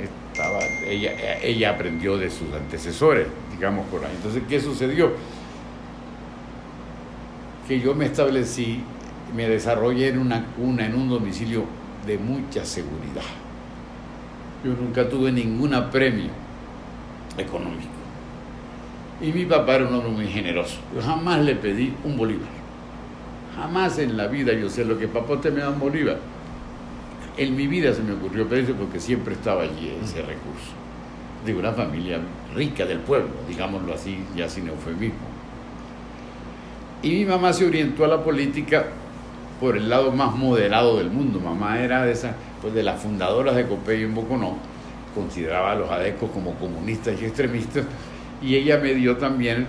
[0.86, 4.12] ella, ella aprendió de sus antecesores, digamos por ahí.
[4.14, 5.12] Entonces, ¿qué sucedió?
[7.66, 8.80] Que yo me establecí,
[9.34, 11.64] me desarrollé en una cuna, en un domicilio
[12.07, 13.22] de mucha seguridad.
[14.64, 16.30] Yo nunca tuve ningún premio
[17.36, 17.99] económico.
[19.20, 20.78] Y mi papá era un hombre muy generoso.
[20.95, 22.59] Yo jamás le pedí un bolívar
[23.59, 26.18] Jamás en la vida yo sé lo que papote me da un bolívar.
[27.39, 30.72] En mi vida se me ocurrió pedirse porque siempre estaba allí ese recurso.
[31.47, 32.18] De una familia
[32.55, 35.28] rica del pueblo, digámoslo así, ya sin eufemismo.
[37.01, 38.86] Y mi mamá se orientó a la política
[39.61, 41.39] por el lado más moderado del mundo.
[41.39, 44.57] Mamá era de esas, pues de las fundadoras de Copey en Boconó,
[45.14, 47.84] consideraba a los adecos como comunistas y extremistas,
[48.43, 49.68] y ella me dio también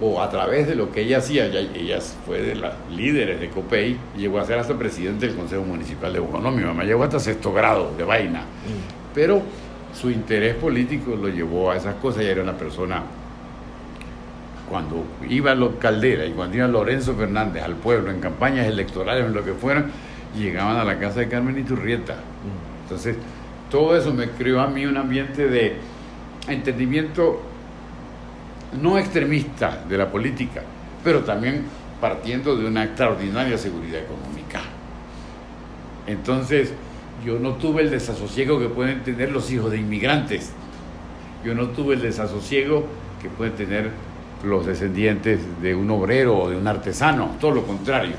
[0.00, 3.96] o a través de lo que ella hacía, ella, fue de las líderes de COPEI,
[4.16, 6.50] llegó a ser hasta presidente del Consejo Municipal de Bogotá.
[6.50, 9.14] mi mamá llegó hasta sexto grado de vaina, mm.
[9.14, 9.40] pero
[9.94, 13.02] su interés político lo llevó a esas cosas, ella era una persona,
[14.68, 19.32] cuando iba los Caldera y cuando iba Lorenzo Fernández al pueblo en campañas electorales, en
[19.32, 19.90] lo que fueran,
[20.36, 22.14] llegaban a la casa de Carmen Iturrieta.
[22.14, 22.82] Mm.
[22.82, 23.16] Entonces,
[23.70, 25.76] todo eso me creó a mí un ambiente de
[26.48, 27.40] entendimiento
[28.80, 30.62] no extremista de la política,
[31.04, 31.64] pero también
[32.00, 34.60] partiendo de una extraordinaria seguridad económica.
[36.06, 36.72] Entonces,
[37.24, 40.52] yo no tuve el desasosiego que pueden tener los hijos de inmigrantes.
[41.44, 42.84] Yo no tuve el desasosiego
[43.22, 43.90] que pueden tener
[44.44, 48.14] los descendientes de un obrero o de un artesano, todo lo contrario.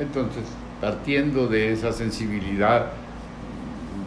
[0.00, 0.44] Entonces,
[0.80, 2.92] partiendo de esa sensibilidad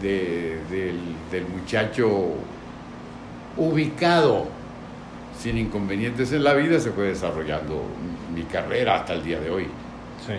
[0.01, 2.33] del, muchacho
[3.57, 4.47] ubicado
[5.39, 7.83] sin inconvenientes en la vida se fue desarrollando
[8.33, 9.63] mi carrera hasta el día de hoy.
[10.25, 10.33] Sí.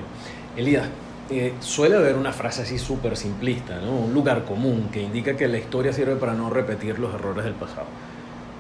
[0.57, 0.89] Elías,
[1.31, 3.93] eh, suele haber una frase así súper simplista, ¿no?
[3.93, 7.55] un lugar común que indica que la historia sirve para no repetir los errores del
[7.55, 7.87] pasado.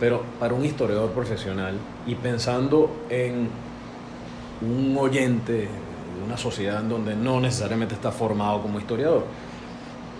[0.00, 1.74] Pero para un historiador profesional
[2.06, 3.48] y pensando en
[4.62, 5.68] un oyente de
[6.24, 9.26] una sociedad en donde no necesariamente está formado como historiador,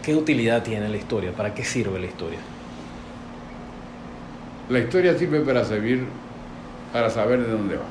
[0.02, 1.32] ¿qué utilidad tiene la historia?
[1.32, 2.38] ¿Para qué sirve la historia?
[4.72, 6.02] La historia sirve para servir,
[6.94, 7.84] para saber de dónde va,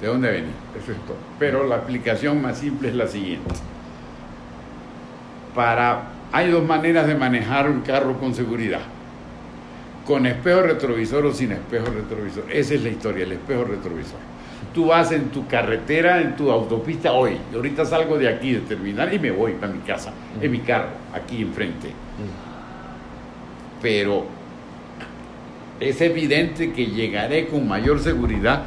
[0.00, 1.16] de dónde venir, eso es todo.
[1.40, 3.52] Pero la aplicación más simple es la siguiente.
[5.56, 8.82] Para, hay dos maneras de manejar un carro con seguridad.
[10.06, 12.44] Con espejo retrovisor o sin espejo retrovisor.
[12.48, 14.20] Esa es la historia, el espejo retrovisor.
[14.72, 17.38] Tú vas en tu carretera, en tu autopista hoy.
[17.52, 20.90] ahorita salgo de aquí, de terminar, y me voy para mi casa, en mi carro,
[21.12, 21.90] aquí enfrente.
[23.82, 24.33] Pero
[25.80, 28.62] es evidente que llegaré con mayor seguridad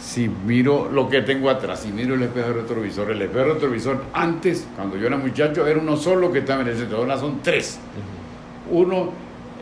[0.00, 3.10] si miro lo que tengo atrás, si miro el espejo retrovisor.
[3.10, 6.76] El espejo retrovisor antes, cuando yo era muchacho, era uno solo que estaba en el
[6.76, 7.78] centro, ahora son tres.
[8.70, 9.12] Uno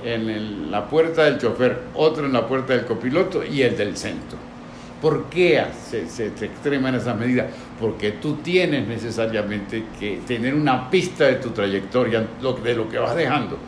[0.05, 4.39] en la puerta del chofer, otro en la puerta del copiloto y el del centro.
[5.01, 7.47] ¿Por qué se, se, extreman esas medidas?
[7.81, 12.27] Porque tú tienes necesariamente que tener una pista de tu trayectoria,
[12.63, 13.59] de lo que vas dejando.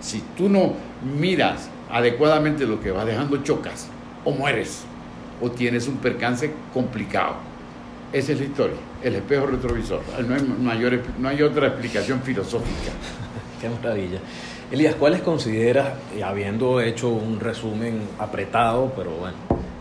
[0.00, 0.74] Si tú no
[1.18, 3.88] miras adecuadamente lo que vas dejando, chocas
[4.24, 4.84] o mueres
[5.40, 7.36] o tienes un percance complicado.
[8.12, 10.00] Esa es la historia, el espejo retrovisor.
[10.26, 12.92] No hay, mayor, no hay otra explicación filosófica.
[13.60, 14.20] Qué maravilla.
[14.70, 15.88] Elías, ¿cuáles consideras,
[16.24, 19.36] habiendo hecho un resumen apretado, pero bueno,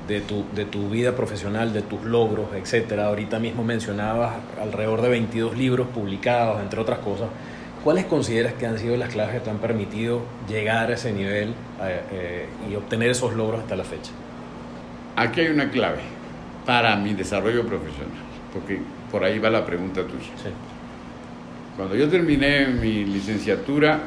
[0.08, 3.08] de tu, de tu vida profesional, de tus logros, etcétera?
[3.08, 7.30] Ahorita mismo mencionabas alrededor de 22 libros publicados, entre otras cosas.
[7.86, 11.54] ¿Cuáles consideras que han sido las claves que te han permitido llegar a ese nivel
[11.84, 14.12] eh, y obtener esos logros hasta la fecha?
[15.16, 16.00] Aquí hay una clave
[16.66, 18.18] para mi desarrollo profesional,
[18.52, 18.80] porque
[19.12, 20.32] por ahí va la pregunta tuya.
[21.78, 24.00] Cuando yo terminé mi licenciatura,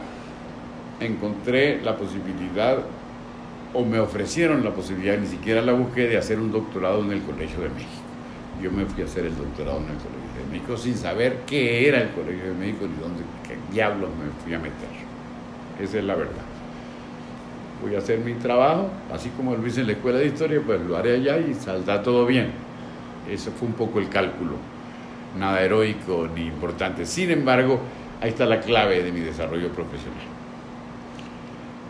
[0.99, 2.79] encontré la posibilidad,
[3.73, 7.23] o me ofrecieron la posibilidad, ni siquiera la busqué, de hacer un doctorado en el
[7.23, 7.93] Colegio de México.
[8.61, 11.87] Yo me fui a hacer el doctorado en el Colegio de México sin saber qué
[11.87, 14.89] era el Colegio de México ni dónde, qué diablos me fui a meter.
[15.81, 16.45] Esa es la verdad
[17.83, 20.81] voy a hacer mi trabajo, así como lo hice en la escuela de historia, pues
[20.81, 22.51] lo haré allá y saldrá todo bien.
[23.31, 24.53] Ese fue un poco el cálculo,
[25.39, 27.07] nada heroico ni importante.
[27.07, 27.81] Sin embargo,
[28.21, 30.19] ahí está la clave de mi desarrollo profesional.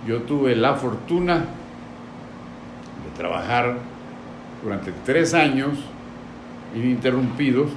[0.07, 3.77] Yo tuve la fortuna de trabajar
[4.63, 5.79] durante tres años
[6.75, 7.71] ininterrumpidos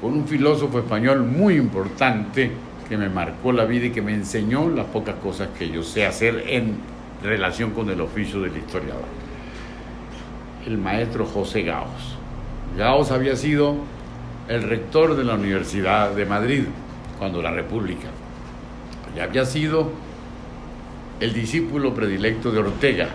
[0.00, 2.50] con un filósofo español muy importante,
[2.88, 6.06] que me marcó la vida y que me enseñó las pocas cosas que yo sé
[6.06, 6.76] hacer en
[7.22, 9.04] relación con el oficio del historiador.
[10.66, 12.16] El maestro José Gaos.
[12.76, 13.76] Gaos había sido
[14.48, 16.64] el rector de la Universidad de Madrid
[17.18, 18.08] cuando la República.
[19.14, 19.90] Y había sido
[21.20, 23.08] el discípulo predilecto de Ortega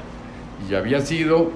[0.69, 1.51] y había sido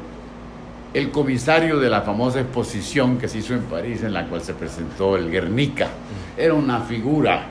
[0.94, 4.54] el comisario de la famosa exposición que se hizo en París en la cual se
[4.54, 5.90] presentó el Guernica.
[6.38, 7.44] Era una figura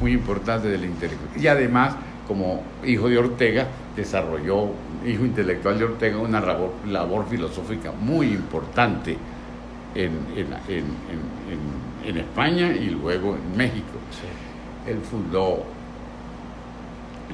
[0.00, 1.42] muy importante del intelectual.
[1.42, 3.66] Y además, como hijo de Ortega,
[3.96, 4.70] desarrolló,
[5.06, 9.16] hijo intelectual de Ortega, una labor, filosófica muy importante
[9.94, 10.12] en,
[10.68, 13.98] en, España y luego en México.
[14.86, 15.64] Él fundó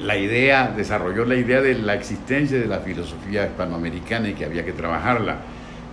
[0.01, 4.65] la idea, desarrolló la idea de la existencia de la filosofía hispanoamericana y que había
[4.65, 5.37] que trabajarla.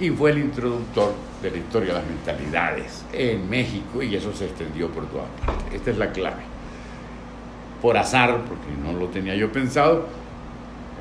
[0.01, 4.47] Y fue el introductor de la historia de las mentalidades en México y eso se
[4.47, 5.75] extendió por todas partes.
[5.75, 6.59] Esta es la clave
[7.83, 10.07] por azar, porque no lo tenía yo pensado.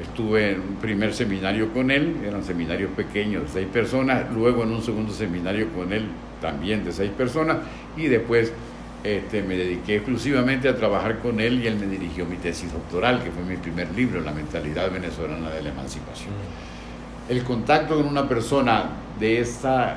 [0.02, 4.72] Estuve en un primer seminario con él, eran seminarios pequeños de seis personas, luego en
[4.72, 6.08] un segundo seminario con él
[6.40, 7.58] también de seis personas
[7.96, 8.54] y después
[9.04, 13.24] este, me dediqué exclusivamente a trabajar con él y él me dirigió mi tesis doctoral,
[13.24, 16.32] que fue mi primer libro, La mentalidad venezolana de la emancipación.
[16.32, 17.32] Mm.
[17.32, 18.86] El contacto con una persona
[19.20, 19.96] de esa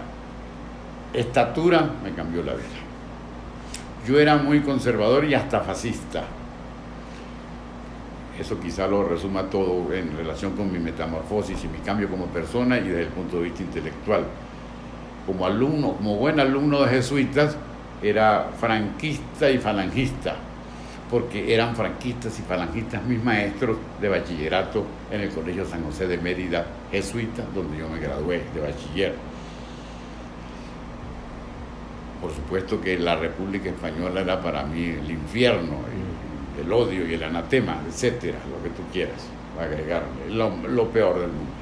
[1.13, 2.65] estatura me cambió la vida.
[4.07, 6.25] Yo era muy conservador y hasta fascista
[8.41, 12.79] eso quizá lo resuma todo en relación con mi metamorfosis y mi cambio como persona
[12.79, 14.25] y desde el punto de vista intelectual.
[15.27, 17.57] Como alumno, como buen alumno de jesuitas,
[18.03, 20.37] era franquista y falangista,
[21.11, 26.19] porque eran franquistas y falangistas mis maestros de bachillerato en el Colegio San José de
[26.19, 29.15] Mérida, jesuita, donde yo me gradué de bachiller.
[32.21, 35.79] Por supuesto que la República Española era para mí el infierno
[36.61, 39.27] el odio y el anatema, etcétera, lo que tú quieras
[39.61, 41.53] agregar, lo, lo peor del mundo.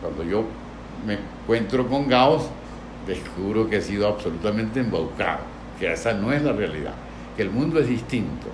[0.00, 0.44] Cuando yo
[1.06, 2.44] me encuentro con Gauss,
[3.06, 5.40] descubro que he sido absolutamente embaucado,
[5.80, 6.92] que esa no es la realidad,
[7.36, 8.48] que el mundo es distinto,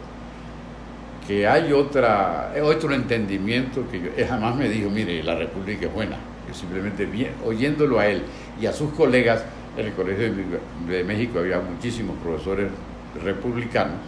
[1.26, 6.16] que hay otra, otro entendimiento que yo, jamás me dijo, mire, la República es buena.
[6.48, 7.08] Yo simplemente
[7.44, 8.22] oyéndolo a él
[8.60, 9.44] y a sus colegas
[9.76, 10.32] en el Colegio
[10.88, 12.68] de México había muchísimos profesores
[13.24, 13.98] republicanos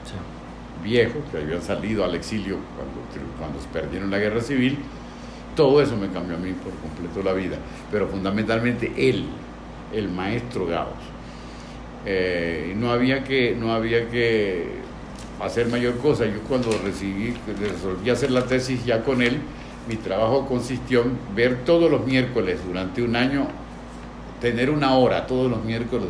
[0.83, 4.79] viejos que habían salido al exilio cuando, cuando perdieron la guerra civil.
[5.57, 7.57] Todo eso me cambió a mí por completo la vida,
[7.91, 9.25] pero fundamentalmente él,
[9.93, 11.18] el maestro Gauss.
[12.07, 14.67] Eh, no, había que, no había que
[15.41, 16.27] hacer mayor cosa.
[16.27, 19.39] Yo cuando recibí, resolví hacer la tesis ya con él,
[19.89, 23.47] mi trabajo consistió en ver todos los miércoles durante un año,
[24.41, 26.07] tener una hora todos los miércoles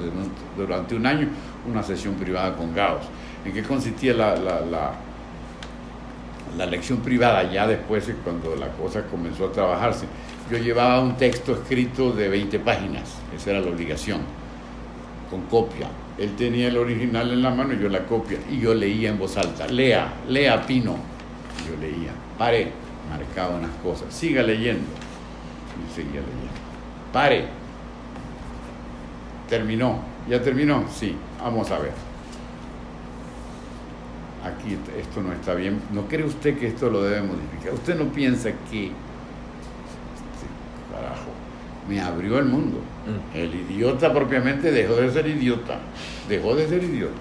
[0.57, 1.29] durante un año,
[1.69, 3.05] una sesión privada con Gauss.
[3.45, 4.93] ¿En qué consistía la, la, la,
[6.57, 7.51] la lección privada?
[7.51, 10.07] Ya después, cuando la cosa comenzó a trabajarse,
[10.51, 14.21] yo llevaba un texto escrito de 20 páginas, esa era la obligación,
[15.31, 15.89] con copia.
[16.17, 19.19] Él tenía el original en la mano y yo la copia, y yo leía en
[19.19, 20.97] voz alta, lea, lea Pino.
[21.67, 22.73] Yo leía, pare,
[23.09, 24.87] marcaba unas cosas, siga leyendo.
[25.79, 26.59] Y seguía leyendo.
[27.13, 27.45] Pare.
[29.49, 30.01] Terminó.
[30.29, 30.85] ¿Ya terminó?
[30.93, 31.15] Sí.
[31.41, 31.93] Vamos a ver.
[34.45, 35.81] Aquí esto no está bien.
[35.93, 37.75] ¿No cree usted que esto lo debe modificar?
[37.75, 38.87] ¿Usted no piensa que...
[38.87, 38.93] Este
[40.93, 41.31] carajo,
[41.89, 42.81] me abrió el mundo.
[43.09, 43.37] Mm.
[43.37, 45.79] El idiota propiamente dejó de ser idiota.
[46.29, 47.17] Dejó de ser idiota.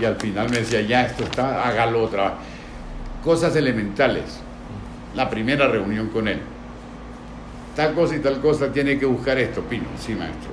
[0.00, 2.34] Y al final me decía, ya, esto está, hágalo otra
[3.24, 4.40] Cosas elementales
[5.14, 6.40] la primera reunión con él.
[7.74, 9.86] Tal cosa y tal cosa tiene que buscar esto, Pino.
[9.98, 10.50] Sí, maestro.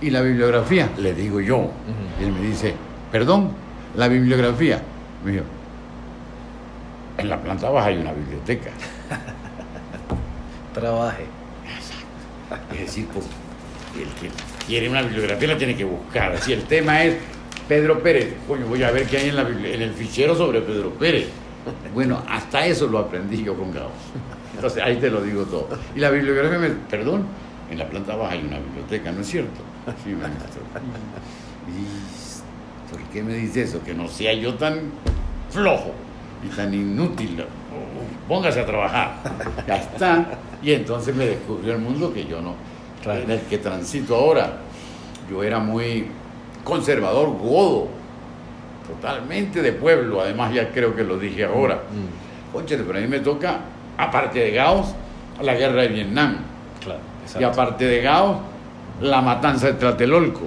[0.00, 0.90] ¿Y la bibliografía?
[0.98, 1.70] Le digo yo.
[2.20, 2.74] Y él me dice,
[3.10, 3.52] perdón,
[3.96, 4.82] la bibliografía.
[5.24, 5.44] Me dijo,
[7.18, 8.70] en la planta baja hay una biblioteca.
[10.74, 11.26] Trabaje.
[12.72, 13.26] Es decir, pues,
[13.96, 14.30] el que
[14.66, 16.38] quiere una bibliografía la tiene que buscar.
[16.38, 17.16] Si el tema es
[17.68, 21.28] Pedro Pérez, coño, voy a ver qué hay en, la, el fichero sobre Pedro Pérez.
[21.94, 23.92] Bueno, hasta eso lo aprendí yo con Gauss.
[24.54, 25.68] Entonces ahí te lo digo todo.
[25.94, 27.26] Y la bibliografía me, perdón,
[27.70, 29.60] en la planta baja hay una biblioteca, ¿no es cierto?
[30.04, 30.62] Sí, maestro.
[31.68, 33.82] ¿Y por qué me dice eso?
[33.82, 34.80] Que no sea yo tan
[35.50, 35.92] flojo
[36.44, 37.44] y tan inútil.
[38.28, 39.14] Póngase a trabajar.
[39.66, 40.26] Ya está.
[40.62, 42.54] Y entonces me descubrió el mundo que yo no,
[43.04, 44.58] en el que transito ahora.
[45.30, 46.06] Yo era muy
[46.64, 47.88] conservador, godo
[48.86, 51.76] totalmente de pueblo, además ya creo que lo dije ahora.
[51.76, 52.58] Mm.
[52.66, 53.60] pero a mí me toca,
[53.96, 54.94] aparte de Gauss,
[55.40, 56.36] la guerra de Vietnam.
[57.38, 58.38] y aparte de Gauss,
[59.00, 60.42] la matanza de Tlatelolco.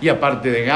[0.00, 0.66] Y aparte de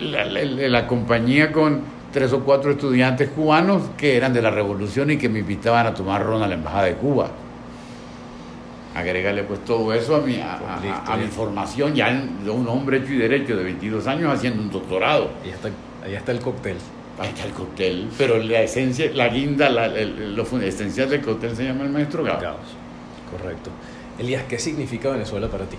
[0.00, 5.18] la, la, compañía con tres o cuatro estudiantes cubanos que eran de la revolución y
[5.18, 7.30] que me invitaban a tomar ron a la Embajada de Cuba
[8.98, 12.08] agregarle pues todo eso a mi, a, mi formación ya
[12.46, 15.30] un hombre hecho y derecho de 22 años haciendo un doctorado.
[15.44, 15.68] Ahí está,
[16.04, 16.76] ahí está el cóctel.
[17.18, 21.64] Ahí está el cóctel, pero la esencia, la guinda, la, lo esencial del cóctel se
[21.64, 22.40] llama el maestro Gauss.
[23.30, 23.70] Correcto.
[24.18, 25.76] Elías, ¿qué significa Venezuela para ti?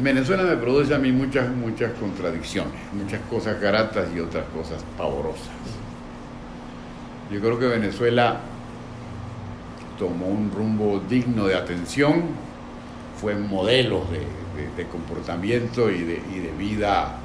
[0.00, 5.48] Venezuela me produce a mí muchas, muchas contradicciones, muchas cosas gratas y otras cosas pavorosas.
[7.32, 8.38] Yo creo que Venezuela
[9.98, 12.22] tomó un rumbo digno de atención,
[13.20, 17.16] fue modelo de, comportamiento y de, y de vida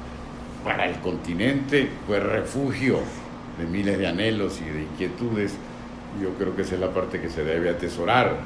[0.64, 2.98] para el continente, fue refugio
[3.58, 5.54] de miles de anhelos y de inquietudes.
[6.20, 8.38] Yo creo que esa es la parte que se debe atesorar,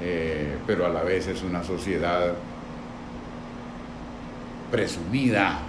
[0.00, 2.34] eh, pero a la vez es una sociedad
[4.70, 5.60] presumida,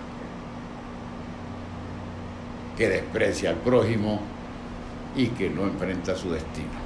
[2.77, 4.21] que desprecia al prójimo
[5.15, 6.85] y que no enfrenta su destino.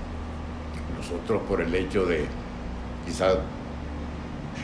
[0.97, 2.25] Nosotros por el hecho de
[3.05, 3.37] quizás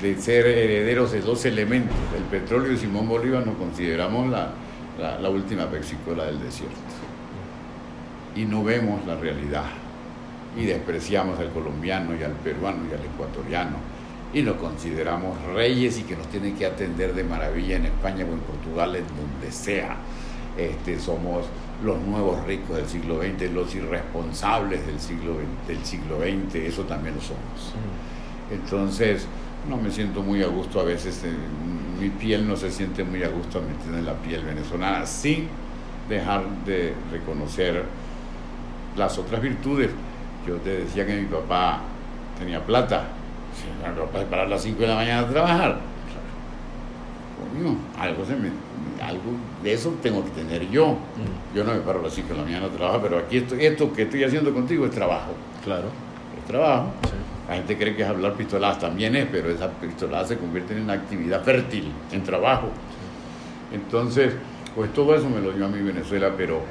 [0.01, 5.67] de ser herederos de dos elementos, el petróleo y Simón Bolívar, nos consideramos la, última
[5.67, 6.75] pexicola del desierto.
[8.35, 9.65] Y no vemos la realidad.
[10.57, 13.94] Y despreciamos al colombiano y al peruano y al ecuatoriano
[14.35, 18.33] y nos consideramos reyes y que nos tienen que atender de maravilla en España o
[18.33, 19.95] en Portugal, en donde sea.
[20.57, 21.45] Este, somos
[21.81, 27.15] los nuevos ricos del siglo XX, los irresponsables del siglo, del siglo XX, eso también
[27.15, 27.73] lo somos.
[27.73, 28.53] Mm.
[28.55, 29.25] Entonces,
[29.69, 31.31] no me siento muy a gusto a veces, eh,
[32.01, 35.47] mi piel no se siente muy a gusto metida en la piel venezolana, sin
[36.09, 37.85] dejar de reconocer
[38.97, 39.91] las otras virtudes.
[40.45, 41.83] Yo te decía que mi papá
[42.37, 43.07] tenía plata,
[44.11, 45.77] para parar a las 5 de la mañana a trabajar.
[47.99, 48.25] algo,
[49.01, 49.31] algo
[49.63, 50.93] de eso tengo que tener yo.
[50.93, 51.55] Mm.
[51.55, 53.55] Yo no me paro a las 5 de la mañana a trabajar, pero aquí esto,
[53.55, 55.33] esto que estoy haciendo contigo es trabajo.
[55.63, 55.87] Claro.
[56.39, 56.91] Es trabajo.
[57.47, 60.81] La gente cree que es hablar pistoladas, también es, pero esa pistolada se convierte en
[60.81, 62.69] una actividad fértil, en trabajo.
[63.71, 64.33] Entonces,
[64.75, 66.61] pues todo eso me lo dio a mi Venezuela, pero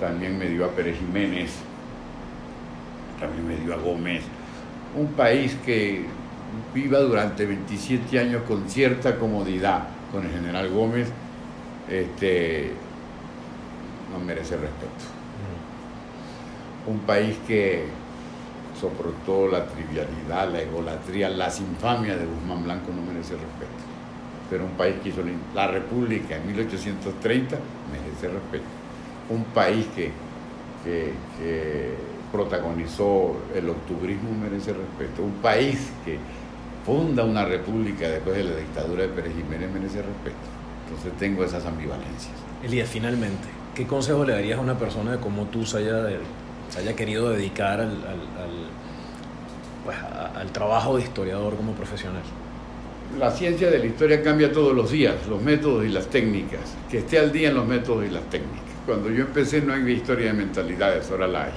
[0.00, 1.52] también me dio a Pérez Jiménez,
[3.20, 4.22] también me dio a Gómez,
[4.94, 6.04] un país que
[6.74, 11.08] viva durante 27 años con cierta comodidad con el general Gómez,
[11.88, 12.72] este,
[14.12, 15.04] no merece respeto.
[16.86, 16.90] Mm.
[16.90, 17.86] Un país que
[18.80, 23.84] soportó la trivialidad, la egolatría, las infamias de Guzmán Blanco no merece respeto.
[24.48, 25.22] Pero un país que hizo
[25.54, 27.56] la República en 1830
[27.90, 28.64] merece respeto.
[29.28, 30.12] Un país que,
[30.84, 31.94] que
[32.32, 35.22] protagonizó el octubrismo merece respeto.
[35.22, 36.18] Un país que
[36.84, 40.36] funda una república después de la dictadura de Pérez Jiménez merece respeto.
[40.86, 42.34] Entonces tengo esas ambivalencias.
[42.62, 46.08] Elías, finalmente, ¿qué consejo le darías a una persona de cómo tú se haya,
[46.70, 47.96] se haya querido dedicar al,
[49.84, 49.96] pues,
[50.34, 52.22] al trabajo de historiador como profesional?
[53.18, 56.60] La ciencia de la historia cambia todos los días, los métodos y las técnicas.
[56.90, 58.62] Que esté al día en los métodos y las técnicas.
[58.84, 61.52] Cuando yo empecé no había historia de mentalidades, ahora la hay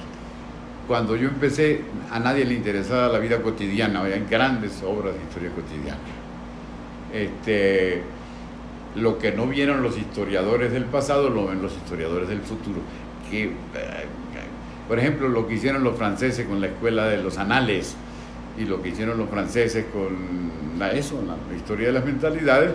[0.90, 5.50] cuando yo empecé, a nadie le interesaba la vida cotidiana, había grandes obras de historia
[5.50, 6.00] cotidiana.
[7.14, 8.02] Este,
[8.96, 12.80] lo que no vieron los historiadores del pasado lo ven los historiadores del futuro.
[13.30, 13.50] Que, eh,
[14.88, 17.94] por ejemplo, lo que hicieron los franceses con la escuela de los anales
[18.58, 22.72] y lo que hicieron los franceses con eso, la historia de las mentalidades,